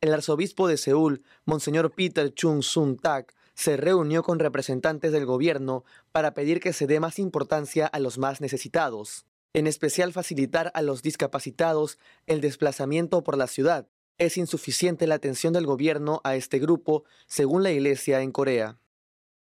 El 0.00 0.12
arzobispo 0.12 0.66
de 0.66 0.76
Seúl, 0.76 1.22
Monseñor 1.44 1.92
Peter 1.92 2.34
Chung 2.34 2.62
Sun 2.62 2.96
Tak, 2.96 3.32
se 3.56 3.78
reunió 3.78 4.22
con 4.22 4.38
representantes 4.38 5.12
del 5.12 5.24
gobierno 5.24 5.84
para 6.12 6.34
pedir 6.34 6.60
que 6.60 6.74
se 6.74 6.86
dé 6.86 7.00
más 7.00 7.18
importancia 7.18 7.86
a 7.86 7.98
los 7.98 8.18
más 8.18 8.40
necesitados, 8.42 9.24
en 9.54 9.66
especial 9.66 10.12
facilitar 10.12 10.70
a 10.74 10.82
los 10.82 11.02
discapacitados 11.02 11.98
el 12.26 12.42
desplazamiento 12.42 13.24
por 13.24 13.38
la 13.38 13.46
ciudad. 13.46 13.88
Es 14.18 14.36
insuficiente 14.36 15.06
la 15.06 15.14
atención 15.14 15.54
del 15.54 15.66
gobierno 15.66 16.20
a 16.22 16.36
este 16.36 16.58
grupo, 16.58 17.04
según 17.26 17.62
la 17.62 17.70
Iglesia 17.70 18.20
en 18.20 18.30
Corea. 18.30 18.78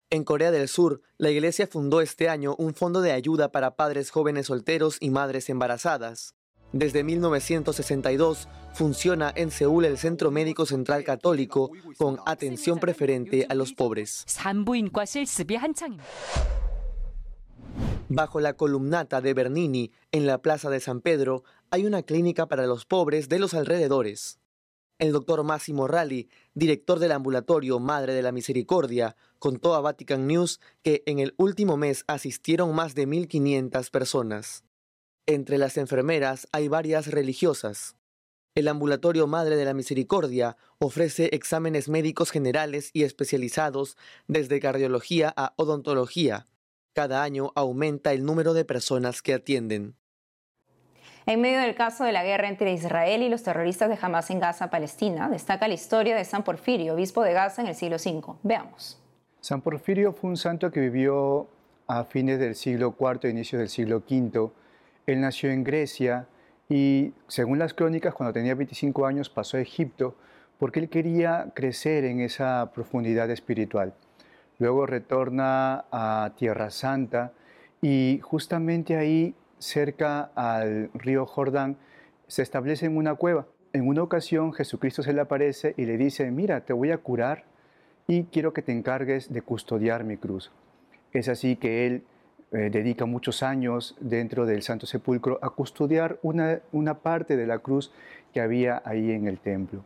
En 0.08 0.24
Corea 0.24 0.50
del 0.50 0.68
Sur, 0.68 1.02
la 1.18 1.30
Iglesia 1.30 1.66
fundó 1.66 2.00
este 2.00 2.30
año 2.30 2.56
un 2.58 2.74
fondo 2.74 3.02
de 3.02 3.12
ayuda 3.12 3.52
para 3.52 3.76
padres 3.76 4.10
jóvenes 4.10 4.46
solteros 4.46 4.96
y 4.98 5.10
madres 5.10 5.50
embarazadas. 5.50 6.34
Desde 6.72 7.02
1962 7.02 8.48
funciona 8.74 9.32
en 9.34 9.50
Seúl 9.50 9.84
el 9.84 9.98
Centro 9.98 10.30
Médico 10.30 10.66
Central 10.66 11.02
Católico 11.02 11.70
con 11.98 12.18
atención 12.26 12.78
preferente 12.78 13.46
a 13.48 13.54
los 13.54 13.72
pobres. 13.72 14.24
Bajo 18.08 18.40
la 18.40 18.54
columnata 18.54 19.20
de 19.20 19.34
Bernini, 19.34 19.92
en 20.12 20.26
la 20.26 20.38
Plaza 20.38 20.70
de 20.70 20.80
San 20.80 21.00
Pedro, 21.00 21.44
hay 21.70 21.86
una 21.86 22.02
clínica 22.02 22.46
para 22.46 22.66
los 22.66 22.84
pobres 22.84 23.28
de 23.28 23.38
los 23.38 23.54
alrededores. 23.54 24.38
El 24.98 25.12
doctor 25.12 25.42
Massimo 25.44 25.88
Ralli, 25.88 26.28
director 26.54 26.98
del 26.98 27.12
ambulatorio 27.12 27.78
Madre 27.80 28.12
de 28.12 28.22
la 28.22 28.32
Misericordia, 28.32 29.16
contó 29.38 29.74
a 29.74 29.80
Vatican 29.80 30.26
News 30.26 30.60
que 30.82 31.02
en 31.06 31.20
el 31.20 31.34
último 31.36 31.76
mes 31.76 32.04
asistieron 32.06 32.74
más 32.74 32.94
de 32.94 33.08
1.500 33.08 33.90
personas. 33.90 34.64
Entre 35.30 35.58
las 35.58 35.76
enfermeras 35.76 36.48
hay 36.50 36.66
varias 36.66 37.06
religiosas. 37.06 37.94
El 38.56 38.66
ambulatorio 38.66 39.28
Madre 39.28 39.54
de 39.54 39.64
la 39.64 39.74
Misericordia 39.74 40.56
ofrece 40.80 41.30
exámenes 41.32 41.88
médicos 41.88 42.32
generales 42.32 42.90
y 42.94 43.04
especializados 43.04 43.96
desde 44.26 44.58
cardiología 44.58 45.32
a 45.36 45.52
odontología. 45.54 46.46
Cada 46.94 47.22
año 47.22 47.52
aumenta 47.54 48.12
el 48.12 48.24
número 48.24 48.54
de 48.54 48.64
personas 48.64 49.22
que 49.22 49.32
atienden. 49.32 49.94
En 51.26 51.40
medio 51.40 51.60
del 51.60 51.76
caso 51.76 52.02
de 52.02 52.10
la 52.10 52.24
guerra 52.24 52.48
entre 52.48 52.72
Israel 52.72 53.22
y 53.22 53.28
los 53.28 53.44
terroristas 53.44 53.88
de 53.88 53.98
Hamas 54.02 54.30
en 54.30 54.40
Gaza, 54.40 54.68
Palestina, 54.68 55.28
destaca 55.28 55.68
la 55.68 55.74
historia 55.74 56.16
de 56.16 56.24
San 56.24 56.42
Porfirio, 56.42 56.94
obispo 56.94 57.22
de 57.22 57.34
Gaza 57.34 57.62
en 57.62 57.68
el 57.68 57.76
siglo 57.76 57.98
V. 58.04 58.34
Veamos. 58.42 59.00
San 59.40 59.60
Porfirio 59.60 60.12
fue 60.12 60.28
un 60.28 60.36
santo 60.36 60.72
que 60.72 60.80
vivió 60.80 61.46
a 61.86 62.02
fines 62.02 62.40
del 62.40 62.56
siglo 62.56 62.96
IV 62.98 63.28
e 63.28 63.30
inicios 63.30 63.60
del 63.60 63.68
siglo 63.68 63.98
V 63.98 64.50
él 65.12 65.20
nació 65.20 65.50
en 65.50 65.64
Grecia 65.64 66.26
y, 66.68 67.12
según 67.26 67.58
las 67.58 67.74
crónicas, 67.74 68.14
cuando 68.14 68.32
tenía 68.32 68.54
25 68.54 69.06
años 69.06 69.28
pasó 69.28 69.56
a 69.56 69.60
Egipto 69.60 70.16
porque 70.58 70.78
él 70.78 70.88
quería 70.88 71.50
crecer 71.54 72.04
en 72.04 72.20
esa 72.20 72.70
profundidad 72.74 73.30
espiritual. 73.30 73.94
Luego 74.58 74.86
retorna 74.86 75.86
a 75.90 76.32
Tierra 76.36 76.70
Santa 76.70 77.32
y 77.80 78.20
justamente 78.22 78.96
ahí, 78.96 79.34
cerca 79.58 80.30
al 80.34 80.90
río 80.94 81.24
Jordán, 81.26 81.76
se 82.26 82.42
establece 82.42 82.86
en 82.86 82.96
una 82.96 83.14
cueva. 83.14 83.46
En 83.72 83.88
una 83.88 84.02
ocasión 84.02 84.52
Jesucristo 84.52 85.02
se 85.02 85.12
le 85.12 85.22
aparece 85.22 85.74
y 85.76 85.86
le 85.86 85.96
dice, 85.96 86.30
mira, 86.30 86.64
te 86.64 86.72
voy 86.72 86.90
a 86.90 86.98
curar 86.98 87.44
y 88.06 88.24
quiero 88.24 88.52
que 88.52 88.62
te 88.62 88.72
encargues 88.72 89.32
de 89.32 89.42
custodiar 89.42 90.04
mi 90.04 90.16
cruz. 90.16 90.52
Es 91.12 91.28
así 91.28 91.56
que 91.56 91.86
él 91.86 92.04
eh, 92.52 92.68
dedica 92.70 93.04
muchos 93.06 93.42
años 93.44 93.96
dentro 94.00 94.44
del 94.44 94.62
Santo 94.62 94.86
Sepulcro 94.86 95.38
a 95.40 95.50
custodiar 95.50 96.18
una, 96.22 96.60
una 96.72 96.98
parte 96.98 97.36
de 97.36 97.46
la 97.46 97.60
cruz 97.60 97.92
que 98.32 98.40
había 98.40 98.82
ahí 98.84 99.12
en 99.12 99.28
el 99.28 99.38
templo. 99.38 99.84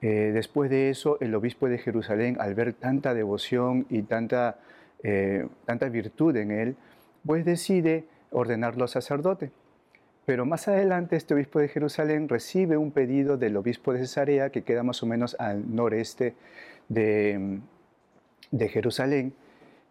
Eh, 0.00 0.30
después 0.32 0.70
de 0.70 0.90
eso, 0.90 1.18
el 1.20 1.34
obispo 1.34 1.68
de 1.68 1.78
Jerusalén, 1.78 2.36
al 2.40 2.54
ver 2.54 2.72
tanta 2.74 3.14
devoción 3.14 3.86
y 3.88 4.02
tanta, 4.02 4.58
eh, 5.02 5.48
tanta 5.64 5.88
virtud 5.88 6.36
en 6.36 6.50
él, 6.50 6.76
pues 7.24 7.44
decide 7.44 8.04
ordenarlo 8.30 8.84
a 8.84 8.88
sacerdote. 8.88 9.50
Pero 10.24 10.44
más 10.44 10.68
adelante 10.68 11.16
este 11.16 11.32
obispo 11.32 11.58
de 11.58 11.68
Jerusalén 11.68 12.28
recibe 12.28 12.76
un 12.76 12.92
pedido 12.92 13.38
del 13.38 13.56
obispo 13.56 13.92
de 13.92 14.00
Cesarea, 14.00 14.50
que 14.50 14.62
queda 14.62 14.82
más 14.82 15.02
o 15.02 15.06
menos 15.06 15.36
al 15.38 15.74
noreste 15.74 16.34
de, 16.88 17.60
de 18.50 18.68
Jerusalén, 18.68 19.32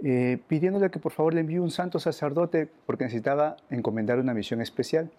eh, 0.04 0.38
pidiéndole 0.48 0.92
que 0.92 1.00
por 1.00 1.12
favor 1.12 1.34
le 1.34 1.42
envíe 1.42 1.58
un 1.58 1.72
santo 1.72 2.00
sacerdote 2.00 2.70
porque 2.86 3.06
necesitaba 3.06 3.58
encomendar 3.70 4.20
una 4.20 4.34
misión 4.34 4.62
especial. 4.62 5.10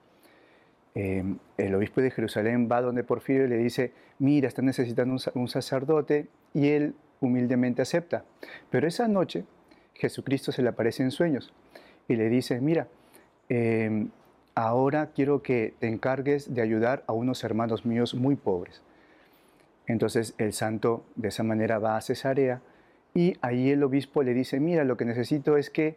Eh, 0.94 1.24
el 1.56 1.74
obispo 1.74 2.00
de 2.00 2.10
Jerusalén 2.10 2.68
va 2.70 2.80
donde 2.80 3.04
Porfirio 3.04 3.44
y 3.44 3.48
le 3.48 3.56
dice, 3.56 3.92
mira, 4.18 4.48
está 4.48 4.62
necesitando 4.62 5.16
un, 5.34 5.48
sacerdote 5.48 6.28
y 6.54 6.68
él 6.68 6.94
humildemente 7.20 7.82
acepta. 7.82 8.24
Pero 8.70 8.86
esa 8.86 9.08
noche 9.08 9.44
Jesucristo 9.94 10.52
se 10.52 10.62
le 10.62 10.68
aparece 10.68 11.02
en 11.02 11.10
sueños 11.10 11.52
y 12.06 12.14
le 12.14 12.28
dice, 12.28 12.60
mira, 12.60 12.86
em, 13.48 14.10
ahora 14.54 15.10
quiero 15.14 15.42
que 15.42 15.74
te 15.80 15.88
encargues 15.88 16.54
de 16.54 16.62
ayudar 16.62 17.02
a 17.06 17.12
unos 17.12 17.42
hermanos 17.42 17.84
míos 17.84 18.14
muy 18.14 18.36
pobres. 18.36 18.82
Entonces 19.86 20.34
el 20.38 20.52
santo 20.52 21.04
de 21.16 21.28
esa 21.28 21.42
manera 21.42 21.78
va 21.78 21.96
a 21.96 22.00
Cesarea 22.00 22.60
y 23.14 23.36
ahí 23.40 23.70
el 23.70 23.82
obispo 23.82 24.22
le 24.22 24.34
dice, 24.34 24.60
mira, 24.60 24.84
lo 24.84 24.96
que 24.96 25.04
necesito 25.04 25.56
es 25.56 25.70
que 25.70 25.96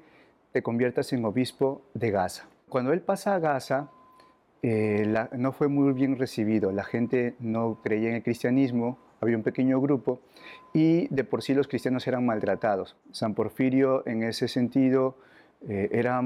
te 0.52 0.62
conviertas 0.62 1.14
en 1.14 1.24
obispo 1.26 1.82
de 1.94 2.12
Gaza. 2.12 2.46
Cuando 2.70 2.94
él 2.94 3.02
pasa 3.02 3.36
a 3.36 3.40
Gaza, 3.40 3.90
eh, 4.64 5.28
no 5.34 5.52
fue 5.52 5.68
muy 5.68 5.94
bien 5.94 6.18
recibido, 6.18 6.72
la 6.72 6.84
gente 6.84 7.36
no 7.40 7.80
creía 7.84 8.10
en 8.10 8.16
el 8.16 8.24
cristianismo, 8.24 8.98
había 9.20 9.38
un 9.38 9.44
pequeño 9.44 9.80
grupo 9.80 10.20
y 10.74 11.08
de 11.14 11.24
por 11.24 11.42
sí 11.42 11.54
los 11.54 11.68
cristianos 11.68 12.08
eran 12.08 12.26
maltratados. 12.26 12.96
San 13.12 13.34
Porfirio 13.34 14.06
en 14.08 14.24
ese 14.24 14.48
sentido 14.48 15.16
eh, 15.68 15.90
era, 15.92 16.22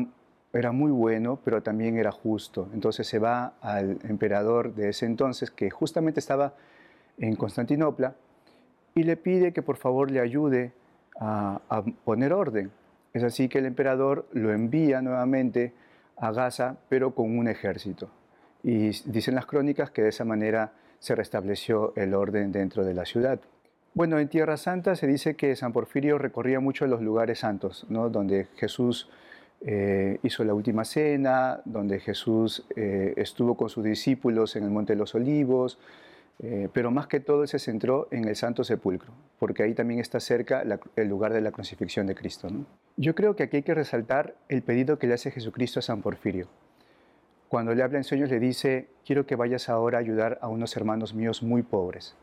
era 0.53 0.71
muy 0.71 0.91
bueno, 0.91 1.39
pero 1.43 1.61
también 1.61 1.97
era 1.97 2.11
justo. 2.11 2.69
Entonces 2.73 3.07
se 3.07 3.19
va 3.19 3.55
al 3.61 3.99
emperador 4.03 4.73
de 4.73 4.89
ese 4.89 5.05
entonces, 5.05 5.51
que 5.51 5.69
justamente 5.69 6.19
estaba 6.19 6.53
en 7.17 7.35
Constantinopla, 7.35 8.15
y 8.95 9.03
le 9.03 9.17
pide 9.17 9.51
que 9.51 9.61
por 9.61 9.75
favor 9.75 10.09
le 10.09 10.21
ayude 10.21 10.71
a, 11.19 11.61
poner 12.05 12.33
orden. 12.33 12.71
Es 13.13 13.23
así 13.23 13.49
que 13.49 13.59
el 13.59 13.65
emperador 13.65 14.25
lo 14.31 14.51
envía 14.53 15.01
nuevamente 15.01 15.73
a 16.17 16.31
Gaza, 16.31 16.77
pero 16.89 17.13
con 17.13 17.37
un 17.37 17.47
ejército. 17.49 18.09
Y 18.63 18.89
dicen 19.09 19.35
las 19.35 19.45
crónicas 19.45 19.91
que 19.91 20.01
de 20.01 20.09
esa 20.09 20.23
manera 20.23 20.71
se 20.99 21.13
restableció 21.13 21.93
el 21.95 22.13
orden 22.13 22.51
dentro 22.51 22.85
de 22.85 22.93
la 22.93 23.05
ciudad. 23.05 23.39
Bueno, 23.93 24.17
en 24.17 24.27
Tierra 24.29 24.57
Santa 24.57 24.95
se 24.95 25.07
dice 25.07 25.35
que 25.35 25.55
San 25.55 25.71
Porfirio 25.71 26.17
recorría 26.17 26.59
mucho 26.59 26.87
los 26.87 27.01
lugares 27.01 27.39
santos, 27.39 27.85
¿no? 27.89 28.09
donde 28.09 28.47
Jesús 28.55 29.09
eh, 29.61 30.19
hizo 30.23 30.43
la 30.43 30.53
última 30.53 30.83
cena, 30.83 31.61
donde 31.65 31.99
Jesús 31.99 32.65
eh, 32.75 33.13
estuvo 33.17 33.55
con 33.55 33.69
sus 33.69 33.83
discípulos 33.83 34.55
en 34.55 34.63
el 34.63 34.69
Monte 34.69 34.93
de 34.93 34.99
los 34.99 35.15
Olivos, 35.15 35.79
eh, 36.43 36.69
pero 36.73 36.91
más 36.91 37.07
que 37.07 37.19
todo 37.19 37.47
se 37.47 37.59
centró 37.59 38.07
en 38.11 38.27
el 38.27 38.35
Santo 38.35 38.63
Sepulcro, 38.63 39.13
porque 39.39 39.63
ahí 39.63 39.73
también 39.73 39.99
está 39.99 40.19
cerca 40.19 40.63
el 40.95 41.07
lugar 41.07 41.31
de 41.33 41.41
la 41.41 41.51
crucifixión 41.51 42.07
de 42.07 42.15
Cristo. 42.15 42.49
Yo 42.97 43.15
creo 43.15 43.35
que 43.35 43.43
aquí 43.43 43.57
hay 43.57 43.63
que 43.63 43.73
resaltar 43.73 44.35
el 44.49 44.61
pedido 44.61 44.99
que 44.99 45.07
le 45.07 45.13
hace 45.13 45.31
Jesucristo 45.31 45.79
a 45.79 45.83
San 45.83 46.01
Porfirio. 46.01 46.47
Cuando 47.47 47.73
le 47.73 47.83
habla 47.83 47.99
en 47.99 48.03
sueños 48.03 48.29
le 48.29 48.39
dice, 48.39 48.89
quiero 49.05 49.25
que 49.25 49.35
vayas 49.35 49.69
ahora 49.69 49.97
a 49.97 50.01
ayudar 50.01 50.39
a 50.41 50.49
unos 50.49 50.75
hermanos 50.75 51.13
míos 51.13 51.41
muy 51.41 51.63
pobres. 51.63 52.15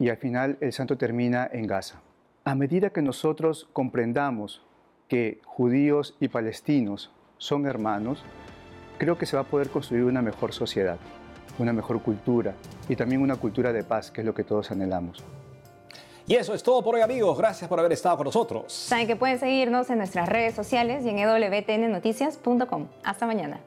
Y 0.00 0.08
al 0.08 0.16
final 0.16 0.58
el 0.60 0.72
santo 0.72 0.96
termina 0.96 1.48
en 1.52 1.66
Gaza. 1.66 2.00
A 2.44 2.54
medida 2.54 2.90
que 2.90 3.02
nosotros 3.02 3.68
comprendamos 3.72 4.62
que 5.06 5.40
judíos 5.44 6.16
y 6.18 6.28
palestinos 6.28 7.12
son 7.36 7.66
hermanos, 7.66 8.24
creo 8.98 9.16
que 9.18 9.26
se 9.26 9.36
va 9.36 9.42
a 9.42 9.46
poder 9.48 9.68
construir 9.68 10.04
una 10.04 10.22
mejor 10.22 10.52
sociedad, 10.52 10.98
una 11.58 11.72
mejor 11.72 12.02
cultura 12.02 12.54
y 12.88 12.96
también 12.96 13.22
una 13.22 13.36
cultura 13.36 13.72
de 13.72 13.84
paz, 13.84 14.10
que 14.10 14.20
es 14.20 14.26
lo 14.26 14.34
que 14.34 14.44
todos 14.44 14.70
anhelamos. 14.70 15.22
Y 16.26 16.34
eso 16.34 16.52
es 16.52 16.62
todo 16.62 16.82
por 16.84 16.94
hoy 16.94 17.00
amigos, 17.00 17.38
gracias 17.38 17.68
por 17.68 17.78
haber 17.78 17.92
estado 17.92 18.18
con 18.18 18.26
nosotros. 18.26 18.70
Saben 18.70 19.06
que 19.06 19.16
pueden 19.16 19.38
seguirnos 19.38 19.88
en 19.88 19.96
nuestras 19.96 20.28
redes 20.28 20.54
sociales 20.54 21.04
y 21.04 21.08
en 21.08 21.16
wtnnoticias.com. 21.16 22.88
Hasta 23.02 23.26
mañana. 23.26 23.60